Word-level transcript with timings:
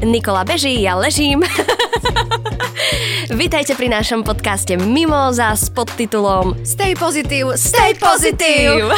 Nikola 0.00 0.48
beží, 0.48 0.80
ja 0.80 0.96
ležím. 0.96 1.44
Vítajte 3.30 3.76
pri 3.76 3.92
našom 3.92 4.24
podcaste 4.24 4.74
Mimoza 4.74 5.52
s 5.52 5.68
podtitulom 5.70 6.56
Stay 6.64 6.96
positive, 6.96 7.54
stay 7.54 7.92
positive. 7.94 8.90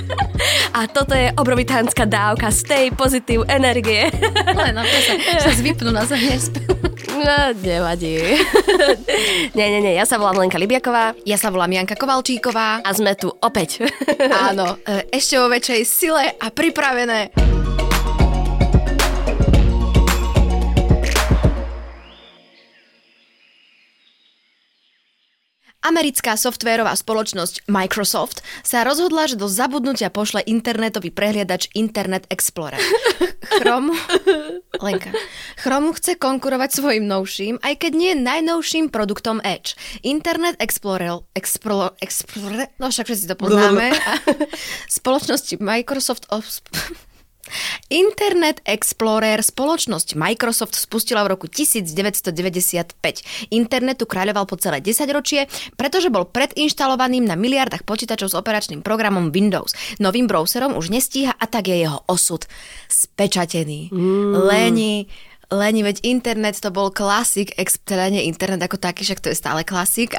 A 0.78 0.88
toto 0.88 1.12
je 1.12 1.28
obrovitánska 1.36 2.08
dávka 2.08 2.48
Stay 2.48 2.88
positive 2.90 3.44
energie. 3.46 4.08
Len 4.48 4.72
na 4.72 4.82
to 4.82 4.96
sa, 5.04 5.12
sa 5.44 5.52
zvypnú 5.52 5.92
na 5.92 6.08
zem 6.08 6.18
No, 7.20 7.52
nevadí. 7.60 8.40
nie, 9.52 9.66
nie, 9.68 9.80
nie, 9.84 9.92
ja 9.92 10.08
sa 10.08 10.16
volám 10.16 10.40
Lenka 10.40 10.56
Libiaková 10.56 11.12
Ja 11.28 11.36
sa 11.36 11.52
volám 11.52 11.76
Janka 11.76 11.92
Kovalčíková. 11.92 12.80
a 12.80 12.90
sme 12.96 13.12
tu 13.12 13.28
opäť. 13.28 13.84
Áno, 14.24 14.80
e, 14.88 15.04
ešte 15.12 15.36
vo 15.36 15.52
väčšej 15.52 15.80
sile 15.84 16.32
a 16.32 16.48
pripravené. 16.48 17.49
Americká 25.80 26.36
softvérová 26.36 26.92
spoločnosť 26.92 27.64
Microsoft 27.64 28.44
sa 28.60 28.84
rozhodla, 28.84 29.24
že 29.24 29.40
do 29.40 29.48
zabudnutia 29.48 30.12
pošle 30.12 30.44
internetový 30.44 31.08
prehliadač 31.08 31.72
Internet 31.72 32.28
Explorer. 32.28 32.76
Chromu... 33.60 33.96
Lenka. 34.84 35.08
Chromu 35.56 35.96
chce 35.96 36.20
konkurovať 36.20 36.70
svojim 36.76 37.08
novším, 37.08 37.56
aj 37.64 37.74
keď 37.80 37.92
nie 37.96 38.12
najnovším 38.12 38.92
produktom 38.92 39.40
Edge. 39.40 39.72
Internet 40.04 40.60
Explorer... 40.60 41.24
Explorer... 41.32 41.96
Explorer 42.04 42.68
no 42.76 42.92
však 42.92 43.08
všetci 43.08 43.26
to 43.32 43.36
poznáme. 43.40 43.96
A 44.10 44.12
spoločnosti 44.84 45.56
Microsoft... 45.64 46.28
Internet 47.90 48.62
Explorer 48.62 49.42
spoločnosť 49.42 50.14
Microsoft 50.14 50.78
spustila 50.78 51.26
v 51.26 51.34
roku 51.34 51.46
1995. 51.50 52.94
Internetu 53.50 54.06
kráľoval 54.06 54.46
po 54.46 54.54
celé 54.60 54.78
10 54.78 55.10
ročie, 55.10 55.50
pretože 55.74 56.12
bol 56.12 56.28
predinštalovaným 56.28 57.26
na 57.26 57.34
miliardách 57.34 57.82
počítačov 57.82 58.30
s 58.30 58.38
operačným 58.38 58.86
programom 58.86 59.34
Windows. 59.34 59.74
Novým 59.98 60.30
browserom 60.30 60.78
už 60.78 60.94
nestíha 60.94 61.34
a 61.34 61.44
tak 61.50 61.72
je 61.72 61.82
jeho 61.82 62.04
osud 62.06 62.46
spečatený. 62.86 63.90
Mm. 63.90 64.32
Leni, 64.46 64.94
Leni, 65.50 65.82
veď 65.82 66.06
internet 66.06 66.62
to 66.62 66.70
bol 66.70 66.94
klasik, 66.94 67.50
ex, 67.58 67.82
teda 67.82 68.06
nie 68.14 68.30
internet 68.30 68.62
ako 68.62 68.78
taký, 68.78 69.02
však 69.02 69.18
to 69.18 69.34
je 69.34 69.36
stále 69.36 69.66
klasik, 69.66 70.14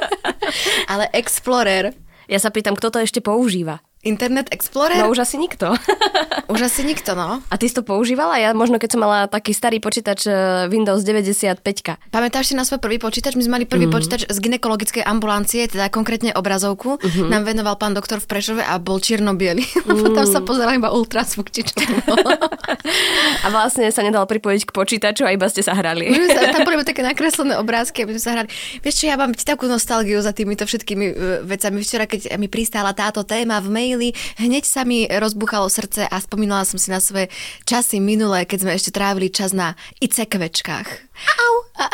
ale 0.92 1.06
Explorer, 1.14 1.94
Ja 2.30 2.38
sa 2.38 2.54
pýtam, 2.54 2.78
kto 2.78 2.94
to 2.94 3.02
ešte 3.02 3.18
používa? 3.18 3.82
Internet 4.00 4.48
Explorer, 4.48 5.04
No 5.04 5.12
už 5.12 5.28
asi 5.28 5.36
nikto. 5.36 5.76
už 6.52 6.72
asi 6.72 6.88
nikto, 6.88 7.12
no. 7.12 7.44
A 7.52 7.54
ty 7.60 7.68
si 7.68 7.76
to 7.76 7.84
používala? 7.84 8.40
Ja 8.40 8.56
možno, 8.56 8.80
keď 8.80 8.96
som 8.96 9.04
mala 9.04 9.28
taký 9.28 9.52
starý 9.52 9.76
počítač 9.76 10.24
eh, 10.24 10.64
Windows 10.72 11.04
95. 11.04 11.60
Pamätáš 12.08 12.48
si 12.48 12.54
na 12.56 12.64
svoj 12.64 12.80
prvý 12.80 12.96
počítač? 12.96 13.36
My 13.36 13.44
sme 13.44 13.60
mali 13.60 13.66
prvý 13.68 13.84
mm. 13.84 13.92
počítač 13.92 14.20
z 14.24 14.38
ginekologickej 14.40 15.04
ambulancie, 15.04 15.68
teda 15.68 15.92
konkrétne 15.92 16.32
obrazovku. 16.32 16.96
Mm-hmm. 16.96 17.28
Nám 17.28 17.42
venoval 17.44 17.76
pán 17.76 17.92
doktor 17.92 18.24
v 18.24 18.26
Prešove 18.32 18.64
a 18.64 18.80
bol 18.80 18.96
čierno-biely. 19.00 19.64
Mm. 19.90 20.14
Tam 20.14 20.22
sa 20.28 20.38
pozeral 20.38 20.78
iba 20.78 20.92
ultrasvuk, 20.94 21.50
či 21.50 21.66
čo. 21.66 21.74
A 23.44 23.46
vlastne 23.50 23.88
sa 23.90 24.04
nedal 24.06 24.22
pripojiť 24.28 24.62
k 24.68 24.70
počítaču 24.70 25.26
a 25.26 25.34
iba 25.34 25.48
ste 25.50 25.64
sa 25.64 25.74
hrali. 25.74 26.06
Sa- 26.30 26.52
Tam 26.52 26.62
boli 26.62 26.80
také 26.86 27.02
nakreslené 27.02 27.58
obrázky, 27.58 28.04
aby 28.04 28.16
sme 28.16 28.22
sa 28.22 28.30
hrali. 28.38 28.48
Vieš 28.84 28.94
čo, 29.02 29.04
ja 29.10 29.16
mám 29.18 29.34
takú 29.34 29.66
nostalgiu 29.66 30.20
za 30.22 30.30
týmito 30.30 30.62
všetkými 30.62 31.06
uh, 31.10 31.14
vecami. 31.42 31.82
Včera, 31.82 32.04
keď 32.06 32.36
mi 32.38 32.46
pristála 32.46 32.94
táto 32.94 33.24
téma 33.26 33.58
v 33.58 33.68
maili, 33.90 34.14
hneď 34.38 34.62
sa 34.62 34.86
mi 34.86 35.10
rozbuchalo 35.10 35.66
srdce 35.66 36.06
a 36.06 36.16
spomínala 36.22 36.62
som 36.62 36.78
si 36.78 36.94
na 36.94 37.02
svoje 37.02 37.26
časy 37.66 37.98
minulé, 37.98 38.46
keď 38.46 38.58
sme 38.62 38.78
ešte 38.78 38.94
trávili 38.94 39.34
čas 39.34 39.50
na 39.50 39.74
ICKVčkách. 39.98 40.88
Au. 41.26 41.54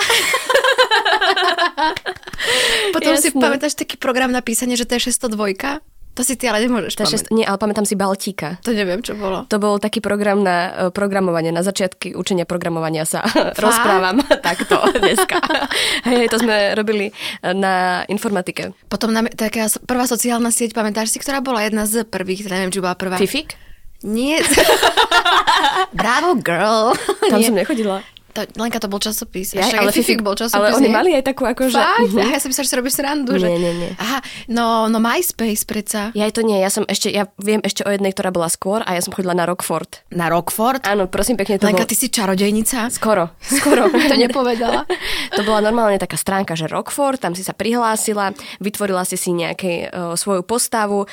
Potom 2.96 3.16
si 3.16 3.32
Jasné. 3.32 3.40
pamätáš 3.40 3.80
taký 3.80 3.96
program 3.96 4.28
na 4.28 4.44
písanie, 4.44 4.76
že 4.76 4.84
to 4.84 5.00
je 5.00 5.08
602? 5.08 5.80
To 6.16 6.24
si 6.24 6.32
ty 6.40 6.48
ale 6.48 6.64
nemôžeš 6.64 6.96
je 6.96 7.04
šest... 7.04 7.26
Nie, 7.28 7.44
ale 7.44 7.60
pamätám 7.60 7.84
si 7.84 7.92
Baltíka. 7.92 8.56
To 8.64 8.72
neviem, 8.72 9.04
čo 9.04 9.12
bolo. 9.12 9.44
To 9.52 9.60
bol 9.60 9.76
taký 9.76 10.00
program 10.00 10.40
na 10.40 10.56
e, 10.56 10.70
programovanie, 10.88 11.52
na 11.52 11.60
začiatky 11.60 12.16
učenia 12.16 12.48
programovania 12.48 13.04
sa 13.04 13.20
rozprávam 13.64 14.24
takto 14.48 14.80
dneska. 14.96 15.36
Hej, 16.08 16.32
to 16.32 16.40
sme 16.40 16.72
robili 16.72 17.12
e, 17.12 17.52
na 17.52 18.08
informatike. 18.08 18.72
Potom 18.88 19.12
na, 19.12 19.28
taká 19.28 19.68
prvá 19.84 20.08
sociálna 20.08 20.48
sieť, 20.48 20.72
pamätáš 20.72 21.12
si, 21.12 21.20
ktorá 21.20 21.44
bola 21.44 21.60
jedna 21.60 21.84
z 21.84 22.08
prvých, 22.08 22.48
teda 22.48 22.64
neviem, 22.64 22.72
či 22.72 22.80
bola 22.80 22.96
prvá. 22.96 23.20
Fifik? 23.20 23.60
Nie. 24.00 24.40
Bravo, 25.92 26.40
girl. 26.40 26.96
Tam 27.28 27.40
Nie. 27.40 27.48
som 27.52 27.56
nechodila. 27.56 28.00
To, 28.36 28.44
Lenka, 28.60 28.76
to 28.76 28.92
bol 28.92 29.00
časopis. 29.00 29.56
Ja, 29.56 29.64
Však 29.64 29.80
ale 29.80 29.90
Fifik 29.96 30.20
bol 30.20 30.36
časopis. 30.36 30.60
ale 30.60 30.76
oni 30.76 30.88
nie? 30.88 30.94
mali 30.94 31.10
aj 31.16 31.24
takú 31.24 31.48
akože- 31.48 31.72
Fakt? 31.72 32.12
Aha, 32.12 32.28
ja 32.28 32.36
som 32.36 32.52
myslela, 32.52 32.66
že 32.66 32.70
si 32.70 32.76
robíš 32.76 32.94
srandu. 33.00 33.32
že... 33.40 33.48
Nie, 33.48 33.56
nie, 33.56 33.72
nie. 33.72 33.90
Aha, 33.96 34.20
no, 34.52 34.92
no 34.92 35.00
MySpace 35.00 35.64
predsa. 35.64 36.12
Ja 36.12 36.28
to 36.28 36.44
nie, 36.44 36.60
ja 36.60 36.68
som 36.68 36.84
ešte, 36.84 37.08
ja 37.08 37.32
viem 37.40 37.64
ešte 37.64 37.80
o 37.82 37.90
jednej, 37.90 38.12
ktorá 38.12 38.28
bola 38.28 38.52
skôr 38.52 38.84
a 38.84 38.92
ja 38.92 39.00
som 39.00 39.16
chodila 39.16 39.32
na 39.32 39.48
Rockford. 39.48 40.04
Na 40.12 40.28
Rockford? 40.28 40.84
Áno, 40.84 41.08
prosím 41.08 41.40
pekne, 41.40 41.56
to 41.56 41.64
Lenka, 41.64 41.88
bol... 41.88 41.90
ty 41.90 41.96
si 41.96 42.12
čarodejnica? 42.12 42.92
Skoro, 42.92 43.32
skoro. 43.58 43.88
to 43.88 44.14
nepovedala. 44.14 44.84
To 45.36 45.42
bola 45.44 45.60
normálne 45.60 45.98
taká 46.00 46.16
stránka, 46.16 46.56
že 46.56 46.64
Rockford, 46.70 47.20
tam 47.20 47.34
si 47.36 47.44
sa 47.44 47.52
prihlásila, 47.52 48.32
vytvorila 48.56 49.04
si 49.04 49.18
si 49.18 49.34
nejaké 49.34 49.90
uh, 49.90 50.14
svoju 50.16 50.46
postavu, 50.46 51.04
uh, 51.04 51.08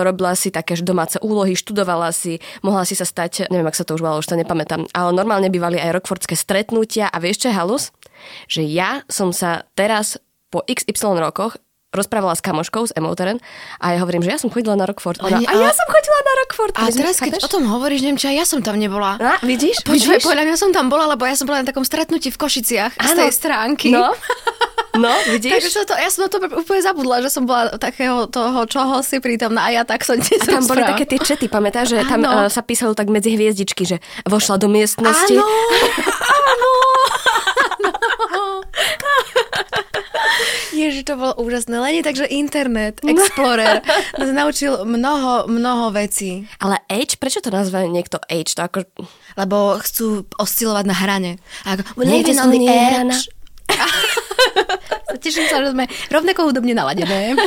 robila 0.00 0.32
si 0.32 0.48
také 0.48 0.78
domáce 0.80 1.20
úlohy, 1.20 1.52
študovala 1.52 2.08
si, 2.14 2.40
mohla 2.64 2.88
si 2.88 2.96
sa 2.96 3.04
stať, 3.04 3.50
neviem, 3.52 3.68
ak 3.68 3.76
sa 3.76 3.84
to 3.84 3.94
už 3.94 4.00
volalo, 4.00 4.22
už 4.22 4.28
to 4.32 4.38
nepamätám, 4.38 4.88
ale 4.96 5.10
normálne 5.12 5.52
bývali 5.52 5.76
aj 5.76 6.00
rockfordské 6.00 6.34
stretnutia 6.66 7.06
a 7.06 7.22
vieš 7.22 7.46
čo 7.46 7.48
je 7.48 7.54
halus? 7.54 7.94
Že 8.50 8.62
ja 8.66 8.90
som 9.06 9.30
sa 9.30 9.70
teraz 9.78 10.18
po 10.50 10.66
XY 10.66 11.22
rokoch 11.22 11.54
rozprávala 11.94 12.34
s 12.34 12.42
kamoškou 12.42 12.90
z 12.90 12.92
Emoteren 12.98 13.38
a 13.78 13.94
ja 13.94 14.02
hovorím, 14.02 14.20
že 14.26 14.34
ja 14.34 14.38
som 14.42 14.50
chodila 14.50 14.74
na 14.74 14.84
Rockford. 14.84 15.22
Ona, 15.22 15.38
Ani- 15.40 15.46
a 15.48 15.54
ja 15.54 15.72
som 15.72 15.86
chodila 15.86 16.18
na 16.20 16.32
Rockford. 16.42 16.74
A 16.76 16.90
teraz, 16.90 17.16
keď 17.22 17.38
o 17.40 17.48
tom 17.48 17.64
hovoríš, 17.70 18.02
neviem, 18.02 18.18
aj 18.18 18.36
ja 18.36 18.44
som 18.44 18.60
tam 18.60 18.76
nebola. 18.76 19.16
A, 19.16 19.38
vidíš? 19.46 19.80
Počkaj, 19.86 20.18
vidíš? 20.20 20.26
podľa 20.26 20.44
mňa 20.44 20.56
som 20.58 20.70
tam 20.74 20.90
bola, 20.90 21.06
lebo 21.14 21.22
ja 21.24 21.38
som 21.38 21.46
bola 21.48 21.62
na 21.62 21.70
takom 21.70 21.86
stretnutí 21.86 22.28
v 22.28 22.36
Košiciach 22.36 22.98
z 22.98 23.10
Áno. 23.14 23.20
tej 23.22 23.30
stránky. 23.32 23.88
No, 23.94 24.10
no, 24.96 25.12
Takže 25.12 25.32
vidíš? 25.32 25.72
sa 25.72 25.84
to, 25.84 25.94
ja 25.94 26.10
som 26.10 26.26
na 26.26 26.30
to 26.32 26.38
úplne 26.42 26.82
zabudla, 26.82 27.22
že 27.22 27.30
som 27.32 27.44
bola 27.44 27.76
takého 27.76 28.26
toho, 28.26 28.66
čoho 28.66 29.02
si 29.04 29.20
prítomná 29.20 29.68
a 29.68 29.70
ja 29.70 29.82
tak 29.84 30.02
ti 30.02 30.34
A 30.40 30.44
tam 30.44 30.66
boli 30.66 30.82
také 30.82 31.04
tie 31.04 31.20
čety, 31.20 31.46
pamätáš, 31.46 31.96
že 31.96 32.04
tam 32.08 32.24
uh, 32.24 32.46
Áno. 32.46 32.52
sa 32.52 32.62
písalo 32.64 32.96
tak 32.96 33.12
medzi 33.12 33.36
hviezdičky, 33.36 33.84
že 33.84 34.00
vošla 34.26 34.60
do 34.60 34.68
miestnosti. 34.68 35.36
Áno, 35.36 35.44
áno. 35.44 36.70
Ježiš, 40.76 41.08
to 41.08 41.16
bolo 41.16 41.32
úžasné. 41.40 41.80
Leni, 41.80 42.00
takže 42.04 42.28
internet, 42.28 43.00
Explorer 43.00 43.80
nás 44.20 44.30
naučil 44.30 44.84
mnoho, 44.84 45.48
mnoho 45.48 45.88
vecí. 45.90 46.44
Ale 46.60 46.76
Age, 46.92 47.16
prečo 47.16 47.40
to 47.40 47.48
nazve 47.48 47.88
niekto 47.88 48.20
Age? 48.28 48.52
To 48.60 48.68
ako... 48.68 48.78
Lebo 49.36 49.80
chcú 49.80 50.28
oscilovať 50.36 50.84
na 50.84 50.96
hrane. 50.96 51.30
Ako, 51.64 51.82
living 52.00 52.40
on 52.40 52.52
the 52.52 52.60
nie 52.60 52.68
je 52.68 52.88
edge. 53.00 53.18
Teším 55.22 55.46
sa, 55.50 55.62
že 55.62 55.74
sme 55.74 55.90
rovnako 56.10 56.50
hudobne 56.50 56.74
naladené. 56.74 57.34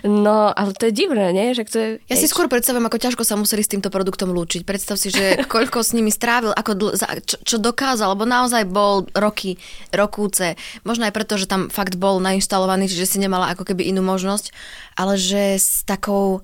No, 0.00 0.48
ale 0.48 0.72
to 0.72 0.88
je 0.88 0.96
divné, 0.96 1.28
nie? 1.36 1.52
Že 1.52 1.62
to 1.68 1.76
je 1.76 1.88
Ja 2.08 2.16
si 2.16 2.24
skôr 2.24 2.48
predstavujem, 2.48 2.88
ako 2.88 2.96
ťažko 2.96 3.20
sa 3.20 3.36
museli 3.36 3.60
s 3.60 3.68
týmto 3.68 3.92
produktom 3.92 4.32
lúčiť. 4.32 4.64
Predstav 4.64 4.96
si, 4.96 5.12
že 5.12 5.36
koľko 5.52 5.84
s 5.84 5.92
nimi 5.92 6.08
strávil, 6.08 6.56
ako 6.56 6.72
dl- 6.72 6.94
za, 6.96 7.04
čo, 7.20 7.36
čo 7.44 7.56
dokázal, 7.60 8.16
lebo 8.16 8.24
naozaj 8.24 8.64
bol 8.64 9.04
roky, 9.12 9.60
rokúce. 9.92 10.56
Možno 10.88 11.04
aj 11.04 11.12
preto, 11.12 11.36
že 11.36 11.44
tam 11.44 11.68
fakt 11.68 12.00
bol 12.00 12.16
nainštalovaný, 12.24 12.88
čiže 12.88 13.04
si 13.04 13.18
nemala 13.20 13.52
ako 13.52 13.68
keby 13.68 13.92
inú 13.92 14.00
možnosť, 14.00 14.56
ale 14.96 15.20
že 15.20 15.60
s 15.60 15.84
takou 15.84 16.40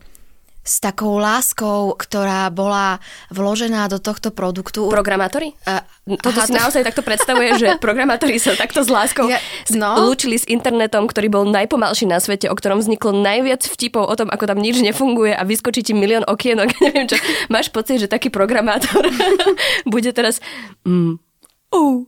s 0.66 0.82
takou 0.82 1.22
láskou, 1.22 1.94
ktorá 1.94 2.50
bola 2.50 2.98
vložená 3.30 3.86
do 3.86 4.02
tohto 4.02 4.34
produktu. 4.34 4.90
Programátori? 4.90 5.54
A- 5.62 5.86
Toto 6.18 6.42
aha, 6.42 6.46
si 6.46 6.52
to- 6.52 6.58
naozaj 6.58 6.82
takto 6.82 7.06
predstavuje, 7.06 7.54
že 7.54 7.68
programátori 7.86 8.34
sa 8.36 8.58
takto 8.58 8.82
s 8.82 8.90
láskou 8.90 9.30
Ja- 9.30 9.38
no. 9.72 10.10
lúčili 10.10 10.34
s 10.34 10.42
internetom, 10.44 11.06
ktorý 11.06 11.30
bol 11.30 11.44
najpomalší 11.46 12.10
na 12.10 12.18
svete, 12.18 12.50
o 12.50 12.54
ktorom 12.54 12.82
vzniklo 12.82 13.14
najviac 13.14 13.62
vtipov 13.62 14.10
o 14.10 14.14
tom, 14.14 14.26
ako 14.26 14.50
tam 14.50 14.58
nič 14.58 14.82
nefunguje 14.82 15.30
a 15.30 15.46
vyskočí 15.46 15.86
ti 15.86 15.94
milión 15.94 16.26
okienok. 16.26 16.74
Neviem 16.82 17.06
čo. 17.06 17.16
Máš 17.46 17.70
pocit, 17.70 18.02
že 18.02 18.10
taký 18.10 18.28
programátor 18.28 19.06
bude 19.86 20.10
teraz... 20.10 20.42
Mm, 20.82 21.22
uh, 21.70 22.02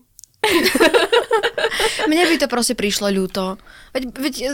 Mne 2.07 2.25
by 2.25 2.37
to 2.39 2.47
proste 2.47 2.75
prišlo 2.75 3.11
ľúto. 3.11 3.59
Veď, 3.91 4.03
veď 4.15 4.35
e, 4.41 4.51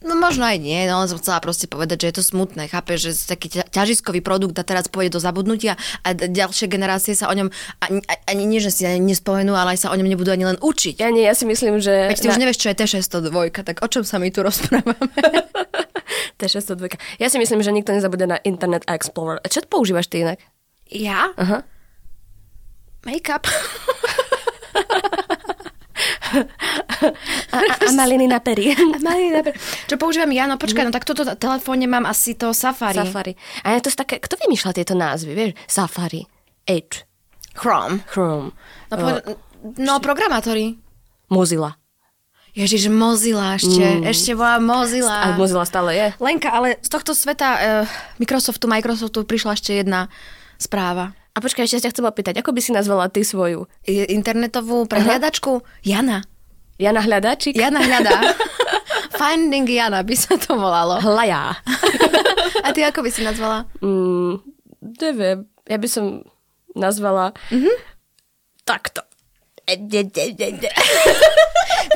No 0.00 0.16
možno 0.16 0.48
aj 0.48 0.56
nie, 0.56 0.88
no 0.88 1.04
len 1.04 1.08
som 1.12 1.20
chcela 1.20 1.44
proste 1.44 1.68
povedať, 1.68 2.00
že 2.00 2.06
je 2.08 2.16
to 2.16 2.24
smutné, 2.24 2.72
chápeš, 2.72 2.98
že 3.04 3.36
taký 3.36 3.52
ťa- 3.52 3.68
ťažiskový 3.68 4.24
produkt 4.24 4.56
a 4.56 4.64
teraz 4.64 4.88
pôjde 4.88 5.16
do 5.16 5.20
zabudnutia 5.20 5.76
a 6.00 6.16
ďalšie 6.16 6.72
generácie 6.72 7.12
sa 7.12 7.28
o 7.28 7.36
ňom 7.36 7.52
ani, 7.84 8.00
ani 8.24 8.44
nie, 8.48 8.64
že 8.64 8.72
si 8.72 8.88
ani 8.88 8.96
nespomenú, 9.04 9.52
ale 9.52 9.76
aj 9.76 9.84
sa 9.84 9.92
o 9.92 9.96
ňom 10.00 10.08
nebudú 10.08 10.32
ani 10.32 10.48
len 10.48 10.56
učiť. 10.56 11.04
ja 11.04 11.12
nie, 11.12 11.28
ja 11.28 11.36
si 11.36 11.44
myslím, 11.44 11.84
že... 11.84 12.08
Veď 12.08 12.16
ty 12.16 12.28
už 12.32 12.40
nevieš, 12.40 12.64
čo 12.64 12.72
je 12.72 12.80
T602, 12.80 13.28
tak 13.60 13.84
o 13.84 13.88
čom 13.92 14.00
sa 14.00 14.16
my 14.16 14.32
tu 14.32 14.40
rozprávame? 14.40 15.12
T602. 16.40 16.96
Ja 17.20 17.28
si 17.28 17.36
myslím, 17.36 17.60
že 17.60 17.68
nikto 17.68 17.92
nezabude 17.92 18.24
na 18.24 18.40
Internet 18.40 18.88
Explorer. 18.88 19.44
A 19.44 19.52
čo 19.52 19.60
používaš 19.68 20.08
ty 20.08 20.24
inak? 20.24 20.40
ja? 20.88 21.28
Aha. 21.36 21.60
Make-up. 23.04 23.44
A, 27.50 27.56
a, 27.56 27.74
a 27.86 27.90
maliny 27.96 28.30
na 28.30 28.38
pery. 28.38 28.70
A. 28.70 28.78
Čo 29.90 29.96
používam 29.98 30.30
ja? 30.30 30.46
No 30.46 30.56
počkaj, 30.60 30.86
no 30.86 30.92
tak 30.94 31.02
toto 31.02 31.26
telefóne 31.34 31.90
mám 31.90 32.06
asi 32.06 32.38
to 32.38 32.54
Safari. 32.54 33.02
Safari. 33.02 33.32
A 33.66 33.74
ja 33.74 33.78
to 33.82 33.90
také, 33.90 34.22
kto 34.22 34.38
vymýšľa 34.38 34.70
tieto 34.76 34.94
názvy, 34.94 35.32
vieš? 35.34 35.50
Safari, 35.66 36.24
Edge, 36.68 37.04
Chrome. 37.56 38.04
Chrome, 38.06 38.54
No, 38.90 38.96
po, 38.96 39.08
no 39.78 39.92
programátori. 39.98 40.78
Mozilla. 41.30 41.78
Ježiš, 42.50 42.90
Mozilla 42.90 43.54
ešte. 43.54 43.78
Mm. 43.78 44.02
Ešte 44.10 44.34
bola 44.34 44.58
Mozilla. 44.58 45.30
A 45.30 45.38
Mozilla 45.38 45.62
stále 45.62 45.94
je. 45.94 46.06
Lenka, 46.18 46.50
ale 46.50 46.82
z 46.82 46.90
tohto 46.90 47.14
sveta 47.14 47.48
uh, 47.54 47.62
Microsoftu, 48.18 48.66
Microsoftu 48.66 49.22
prišla 49.22 49.54
ešte 49.54 49.78
jedna 49.78 50.10
správa. 50.58 51.14
A 51.40 51.48
počkaj, 51.48 51.64
ešte 51.64 51.88
ťa 51.88 51.96
chcem 51.96 52.04
opýtať, 52.04 52.44
ako 52.44 52.52
by 52.52 52.60
si 52.60 52.68
nazvala 52.68 53.08
ty 53.08 53.24
svoju? 53.24 53.64
Internetovú 53.88 54.84
prehliadačku 54.84 55.64
Jana. 55.80 56.20
Jana 56.76 57.00
Hľadáčik? 57.00 57.56
Jana 57.56 57.80
hľadá. 57.80 58.36
Finding 59.16 59.64
Jana 59.64 60.04
by 60.04 60.12
sa 60.12 60.36
to 60.36 60.52
volalo. 60.52 61.00
Hlaja. 61.00 61.56
A 62.68 62.76
ty 62.76 62.84
ako 62.84 63.00
by 63.00 63.08
si 63.08 63.24
nazvala? 63.24 63.64
Mm, 63.80 64.36
neviem, 65.00 65.48
ja 65.64 65.80
by 65.80 65.88
som 65.88 66.28
nazvala 66.76 67.32
mm-hmm. 67.48 67.76
takto. 68.68 69.00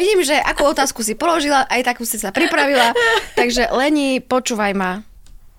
Vidím, 0.00 0.20
že 0.24 0.40
akú 0.40 0.72
otázku 0.72 1.04
si 1.04 1.20
položila, 1.20 1.68
aj 1.68 1.84
takú 1.84 2.08
si 2.08 2.16
sa 2.16 2.32
pripravila. 2.32 2.96
Takže 3.36 3.68
Leni, 3.76 4.24
počúvaj 4.24 4.72
ma. 4.72 5.04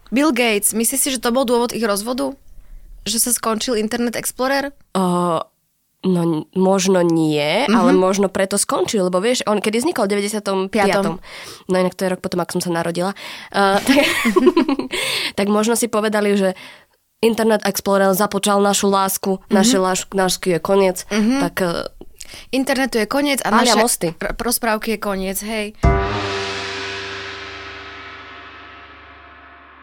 Bill 0.10 0.34
Gates, 0.34 0.74
myslíš 0.74 1.02
si, 1.06 1.14
že 1.14 1.22
to 1.22 1.30
bol 1.30 1.46
dôvod 1.46 1.70
ich 1.70 1.86
rozvodu? 1.86 2.34
Že 3.06 3.18
sa 3.22 3.32
skončil 3.32 3.78
Internet 3.78 4.18
Explorer? 4.18 4.74
O, 4.98 5.40
no 6.06 6.22
možno 6.54 7.02
nie, 7.02 7.66
mm-hmm. 7.66 7.78
ale 7.78 7.92
možno 7.94 8.30
preto 8.30 8.58
skončil, 8.58 9.10
lebo 9.10 9.22
vieš, 9.22 9.46
on 9.46 9.62
kedy 9.62 9.82
vznikol 9.82 10.06
v 10.06 10.26
95. 10.26 10.74
Piatom. 10.74 11.22
No 11.70 11.76
inak 11.78 11.94
to 11.98 12.06
je 12.06 12.14
rok 12.14 12.22
potom, 12.22 12.42
ako 12.42 12.58
som 12.58 12.70
sa 12.70 12.72
narodila. 12.82 13.18
Uh, 13.50 13.82
tak, 13.82 14.06
tak 15.42 15.48
možno 15.50 15.74
si 15.74 15.90
povedali, 15.90 16.38
že 16.38 16.54
Internet 17.26 17.66
Explorer 17.66 18.14
započal 18.14 18.62
našu 18.62 18.90
lásku, 18.90 19.42
mm-hmm. 19.42 19.54
naše 19.54 19.78
láš, 19.82 20.06
lásky 20.14 20.58
je 20.58 20.60
koniec, 20.62 20.98
mm-hmm. 21.10 21.40
tak 21.42 21.56
uh, 21.66 21.90
Internetu 22.52 22.98
je 22.98 23.06
koniec 23.06 23.42
a 23.46 23.50
naše 23.54 23.78
mosty. 23.78 24.08
rozprávky 24.18 24.98
je 24.98 25.00
koniec, 25.00 25.38
hej. 25.46 25.78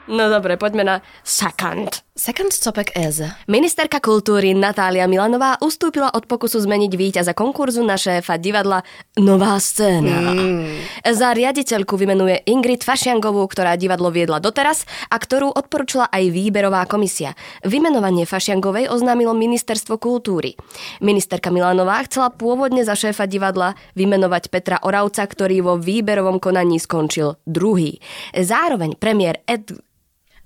No 0.08 0.31
dobre, 0.31 0.56
poďme 0.56 0.82
na 0.82 0.96
second. 1.22 2.02
Second 2.12 2.52
topic 2.52 2.93
is... 2.93 3.25
Ministerka 3.49 3.96
kultúry 3.96 4.52
Natália 4.52 5.08
Milanová 5.08 5.56
ustúpila 5.64 6.12
od 6.12 6.28
pokusu 6.28 6.60
zmeniť 6.60 6.93
víťaza 6.93 7.32
konkurzu 7.32 7.81
na 7.81 7.96
šéfa 7.96 8.37
divadla 8.37 8.84
Nová 9.16 9.56
scéna. 9.56 10.37
Mm. 10.37 10.76
Za 11.08 11.32
riaditeľku 11.32 11.96
vymenuje 11.96 12.44
Ingrid 12.44 12.84
Fašiangovú, 12.84 13.49
ktorá 13.49 13.81
divadlo 13.81 14.12
viedla 14.12 14.44
doteraz 14.44 14.84
a 15.08 15.16
ktorú 15.16 15.56
odporúčila 15.56 16.12
aj 16.12 16.28
výberová 16.28 16.84
komisia. 16.84 17.32
Vymenovanie 17.64 18.28
Fašiangovej 18.28 18.93
oznámilo 18.93 19.32
Ministerstvo 19.32 19.96
kultúry. 19.96 20.52
Ministerka 21.00 21.49
Milanová 21.49 22.04
chcela 22.04 22.28
pôvodne 22.28 22.84
za 22.84 22.93
šéfa 22.93 23.25
divadla 23.25 23.72
vymenovať 23.96 24.52
Petra 24.52 24.76
Oravca, 24.84 25.25
ktorý 25.25 25.64
vo 25.64 25.81
výberovom 25.81 26.44
konaní 26.44 26.76
skončil 26.76 27.40
druhý. 27.49 28.04
Zároveň 28.37 29.00
premiér 29.00 29.40
Ed... 29.49 29.81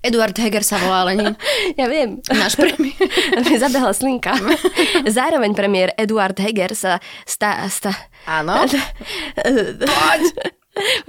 Eduard 0.07 0.35
Heger 0.39 0.63
sa 0.63 0.79
volá, 0.79 1.03
ale 1.03 1.13
nie. 1.19 1.31
Ja 1.79 1.91
viem. 1.91 2.23
Náš 2.31 2.55
premiér. 2.55 2.95
Mi 3.51 3.55
zabehla 3.59 3.91
slinka. 3.91 4.33
Zároveň 5.19 5.51
premiér 5.51 5.91
Eduard 5.99 6.39
Heger 6.39 6.71
sa 6.73 7.03
stá... 7.27 7.67
stá 7.67 7.91
Áno. 8.23 8.63
Poď! 9.83 10.23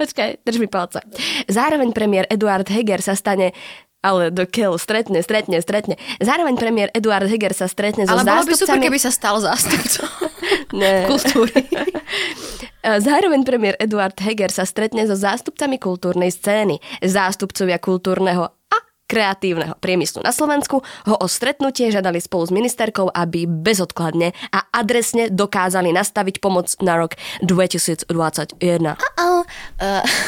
Počkaj, 0.01 0.41
drž 0.43 0.57
mi 0.57 0.67
palca. 0.67 0.99
Zároveň 1.45 1.93
premiér 1.93 2.25
Eduard 2.27 2.65
Heger 2.67 2.99
sa 3.05 3.13
stane 3.13 3.53
ale 3.99 4.31
do 4.31 4.47
kill, 4.47 4.79
stretne, 4.79 5.19
stretne, 5.19 5.59
stretne. 5.59 5.99
Zároveň 6.23 6.55
premiér 6.55 6.87
Eduard 6.95 7.27
Heger 7.27 7.51
sa 7.51 7.67
stretne 7.67 8.07
so 8.07 8.15
Ale 8.15 8.23
bolo 8.23 8.47
by 8.47 8.55
super, 8.55 8.79
zástupcami... 8.79 8.83
keby 8.87 8.99
sa 8.99 9.11
stal 9.11 9.35
zástupcom 9.43 10.07
kultúry. 11.11 11.67
Zároveň 12.79 13.43
premiér 13.43 13.75
Eduard 13.75 14.15
Heger 14.15 14.47
sa 14.55 14.63
stretne 14.63 15.03
so 15.03 15.19
zástupcami 15.19 15.75
kultúrnej 15.75 16.31
scény. 16.31 16.79
Zástupcovia 17.03 17.75
kultúrneho 17.75 18.55
kreatívneho 19.09 19.73
priemyslu 19.81 20.21
na 20.21 20.29
Slovensku 20.29 20.85
ho 20.85 21.15
o 21.17 21.25
stretnutie 21.25 21.89
žiadali 21.89 22.21
spolu 22.21 22.45
s 22.45 22.53
ministerkou, 22.53 23.09
aby 23.09 23.49
bezodkladne 23.49 24.37
a 24.53 24.69
adresne 24.69 25.33
dokázali 25.33 25.89
nastaviť 25.89 26.37
pomoc 26.37 26.69
na 26.85 27.01
rok 27.01 27.17
2021. 27.41 28.05
Uh, 28.61 29.43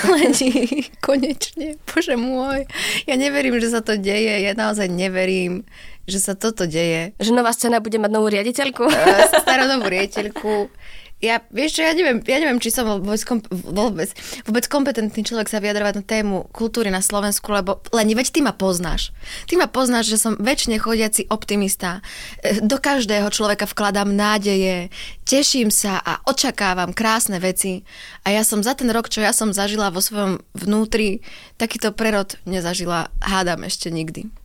Leni, 0.10 0.90
konečne, 1.06 1.78
bože 1.86 2.18
môj. 2.18 2.66
Ja 3.06 3.14
neverím, 3.14 3.62
že 3.62 3.70
sa 3.70 3.86
to 3.86 4.02
deje. 4.02 4.42
Ja 4.42 4.58
naozaj 4.58 4.90
neverím, 4.90 5.62
že 6.10 6.18
sa 6.18 6.34
toto 6.34 6.66
deje. 6.66 7.14
Že 7.22 7.38
nová 7.38 7.54
scéna 7.54 7.78
bude 7.84 8.02
mať 8.02 8.12
novú 8.12 8.34
riaditeľku? 8.34 8.90
Uh, 8.90 9.30
starodobú 9.46 9.86
rieteľku. 9.86 10.74
Ja, 11.22 11.46
vieš 11.54 11.78
čo, 11.78 11.86
ja 11.86 11.94
neviem, 11.94 12.18
ja 12.26 12.42
neviem, 12.42 12.58
či 12.58 12.74
som 12.74 12.90
vôbec, 12.90 14.10
vôbec 14.42 14.66
kompetentný 14.66 15.22
človek 15.22 15.54
sa 15.54 15.62
vyjadrovať 15.62 16.02
na 16.02 16.04
tému 16.04 16.50
kultúry 16.50 16.90
na 16.90 17.06
Slovensku, 17.06 17.46
lebo 17.54 17.78
len 17.94 18.10
veď 18.10 18.34
ty 18.34 18.42
ma 18.42 18.58
poznáš. 18.58 19.14
Ty 19.46 19.62
ma 19.62 19.70
poznáš, 19.70 20.10
že 20.10 20.18
som 20.18 20.34
väčšine 20.42 20.82
chodiaci 20.82 21.30
optimista. 21.30 22.02
E, 22.42 22.66
Do 22.66 22.82
každého 22.82 23.30
človeka 23.30 23.70
vkladám 23.70 24.10
nádeje, 24.10 24.90
teším 25.22 25.70
sa 25.70 26.02
a 26.02 26.26
očakávam 26.26 26.90
krásne 26.90 27.38
veci. 27.38 27.86
A 28.26 28.34
ja 28.34 28.42
som 28.42 28.66
za 28.66 28.74
ten 28.74 28.90
rok, 28.90 29.06
čo 29.06 29.22
ja 29.22 29.30
som 29.30 29.54
zažila 29.54 29.94
vo 29.94 30.02
svojom 30.02 30.42
vnútri, 30.58 31.22
takýto 31.62 31.94
prerod 31.94 32.42
nezažila, 32.50 33.14
hádam 33.22 33.62
ešte 33.62 33.94
nikdy. 33.94 34.41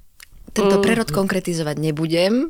Tento 0.56 0.80
prerod 0.80 1.08
konkretizovať 1.12 1.76
nebudem, 1.76 2.48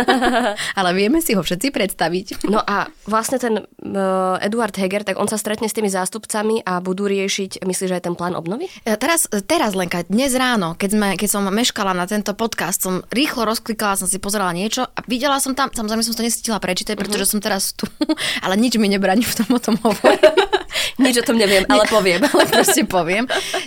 ale 0.78 0.90
vieme 0.94 1.18
si 1.18 1.34
ho 1.34 1.42
všetci 1.42 1.74
predstaviť. 1.74 2.26
No 2.46 2.62
a 2.62 2.86
vlastne 3.10 3.42
ten 3.42 3.54
uh, 3.60 4.38
Eduard 4.38 4.74
Heger, 4.74 5.02
tak 5.02 5.18
on 5.18 5.26
sa 5.26 5.34
stretne 5.34 5.66
s 5.66 5.74
tými 5.74 5.90
zástupcami 5.90 6.62
a 6.62 6.78
budú 6.78 7.10
riešiť, 7.10 7.66
myslíš, 7.66 7.88
že 7.90 7.96
aj 7.98 8.04
ten 8.06 8.14
plán 8.14 8.38
obnovy? 8.38 8.70
E, 8.86 8.94
Teraz, 8.94 9.26
teraz 9.44 9.74
Lenka, 9.74 10.06
dnes 10.06 10.32
ráno, 10.38 10.78
keď, 10.78 10.90
sme, 10.94 11.08
keď 11.18 11.28
som 11.28 11.42
meškala 11.50 11.92
na 11.92 12.06
tento 12.06 12.32
podcast, 12.32 12.80
som 12.80 13.02
rýchlo 13.10 13.44
rozklikala, 13.44 13.98
som 13.98 14.08
si 14.08 14.22
pozerala 14.22 14.54
niečo 14.54 14.86
a 14.86 14.98
videla 15.10 15.42
som 15.42 15.52
tam, 15.52 15.68
samozrejme 15.74 16.06
som 16.06 16.14
to 16.14 16.24
nestihla 16.24 16.62
prečítať, 16.62 16.94
pretože 16.94 17.28
som 17.28 17.42
teraz 17.42 17.74
tu, 17.74 17.84
ale 18.44 18.54
nič 18.56 18.78
mi 18.78 18.86
nebraní 18.88 19.26
v 19.26 19.34
tom 19.34 19.48
o 19.50 19.60
tom 19.60 19.74
hovoriť. 19.76 20.22
Nič 21.00 21.20
o 21.20 21.24
tom 21.24 21.36
neviem, 21.36 21.64
ale 21.66 21.84
poviem. 21.88 22.20
ale 22.32 22.44
proste 22.48 22.84
poviem, 22.86 23.24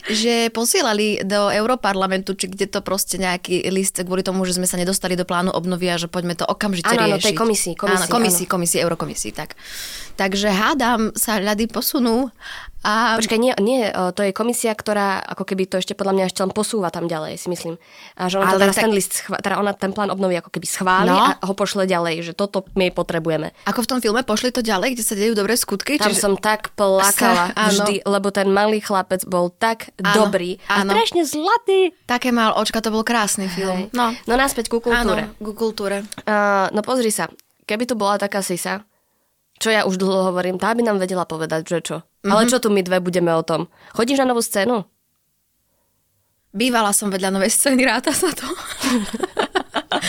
že 0.08 0.50
posielali 0.52 1.22
do 1.24 1.52
Európarlamentu, 1.52 2.34
či 2.38 2.50
kde 2.52 2.70
to 2.70 2.80
proste 2.82 3.20
nejaký 3.20 3.68
list 3.74 4.00
kvôli 4.02 4.24
tomu, 4.24 4.46
že 4.48 4.56
sme 4.56 4.70
sa 4.70 4.80
nedostali 4.80 5.18
do 5.18 5.28
plánu 5.28 5.52
obnovy 5.52 5.92
a 5.92 6.00
že 6.00 6.08
poďme 6.08 6.38
to 6.38 6.46
okamžite 6.46 6.90
Áno, 6.90 7.08
áno, 7.08 7.16
riešiť. 7.18 7.28
tej 7.32 7.36
komisii, 7.38 7.74
komisii, 7.76 8.08
áno, 8.08 8.14
komisii, 8.14 8.46
komisii, 8.48 8.80
eurokomisii, 8.84 9.32
tak. 9.34 9.58
Takže 10.18 10.50
hádam 10.50 11.14
sa 11.14 11.38
ľady 11.38 11.70
posunú 11.70 12.34
a 12.80 13.16
Počkaj, 13.16 13.36
nie, 13.36 13.54
nie, 13.58 13.84
o, 13.88 14.10
to 14.10 14.22
je 14.22 14.32
komisia, 14.32 14.72
ktorá 14.72 15.20
ako 15.20 15.44
keby 15.44 15.66
to 15.66 15.78
ešte 15.78 15.92
podľa 15.92 16.14
mňa 16.14 16.26
ešte 16.26 16.40
len 16.40 16.52
posúva 16.52 16.88
tam 16.88 17.04
ďalej, 17.04 17.36
si 17.36 17.48
myslím. 17.48 17.76
A 18.14 18.26
že 18.26 18.38
ona 18.38 18.54
Ale 18.54 18.64
teraz 18.64 18.76
tak- 18.76 18.84
ten 18.84 18.94
list, 18.94 19.12
schva- 19.18 19.38
teda 19.38 19.56
ona 19.56 19.72
ten 19.72 19.90
plán 19.90 20.08
obnovy 20.08 20.36
ako 20.36 20.50
keby 20.50 20.66
schváli 20.66 21.10
No. 21.10 21.20
a 21.20 21.42
ho 21.42 21.54
pošle 21.54 21.84
ďalej, 21.84 22.22
že 22.22 22.32
toto 22.32 22.64
my 22.74 22.88
potrebujeme. 22.90 23.52
ako 23.64 23.80
v 23.80 23.88
tom 23.88 24.00
filme 24.00 24.22
pošli 24.22 24.50
to 24.50 24.62
ďalej, 24.62 24.94
kde 24.94 25.04
sa 25.04 25.14
dejú 25.14 25.34
dobré 25.34 25.54
skutky. 25.54 25.98
Tam 25.98 26.12
som 26.12 26.36
tak 26.36 26.72
plakala 26.74 27.50
Sa- 27.50 27.58
áno. 27.66 27.72
vždy, 27.82 27.96
lebo 28.04 28.28
ten 28.30 28.48
malý 28.48 28.80
chlapec 28.80 29.24
bol 29.24 29.50
tak 29.50 29.92
Áno, 29.98 30.24
dobrý 30.24 30.56
a 30.66 30.82
áno. 30.82 30.92
strašne 30.92 31.24
zlatý. 31.24 31.92
Také 32.04 32.30
mal 32.30 32.54
očka, 32.54 32.78
to 32.78 32.88
bol 32.88 33.02
krásny 33.02 33.46
film. 33.48 33.90
No, 33.92 34.14
No 34.24 34.34
naspäť 34.34 34.68
ku 34.68 34.80
kultúre. 34.80 35.28
Áno, 35.28 35.36
ku 35.36 35.52
kultúre. 35.52 36.06
Uh, 36.24 36.70
no 36.72 36.80
pozri 36.80 37.10
sa, 37.10 37.28
keby 37.64 37.84
tu 37.84 37.94
bola 37.94 38.16
taká 38.16 38.40
sisa, 38.40 38.86
čo 39.58 39.74
ja 39.74 39.86
už 39.90 39.98
dlho 39.98 40.34
hovorím, 40.34 40.62
tá 40.62 40.74
by 40.74 40.86
nám 40.86 40.98
vedela 41.02 41.26
povedať, 41.26 41.66
že 41.66 41.80
čo. 41.82 41.98
Mm-hmm. 42.02 42.32
Ale 42.32 42.42
čo 42.50 42.58
tu 42.62 42.70
my 42.70 42.82
dve 42.86 43.02
budeme 43.02 43.34
o 43.34 43.42
tom? 43.42 43.70
Chodíš 43.98 44.22
na 44.22 44.30
novú 44.30 44.42
scénu? 44.46 44.86
Bývala 46.54 46.94
som 46.94 47.14
vedľa 47.14 47.34
novej 47.34 47.54
scény, 47.54 47.86
ráta 47.86 48.14
sa 48.14 48.34
to. 48.34 48.48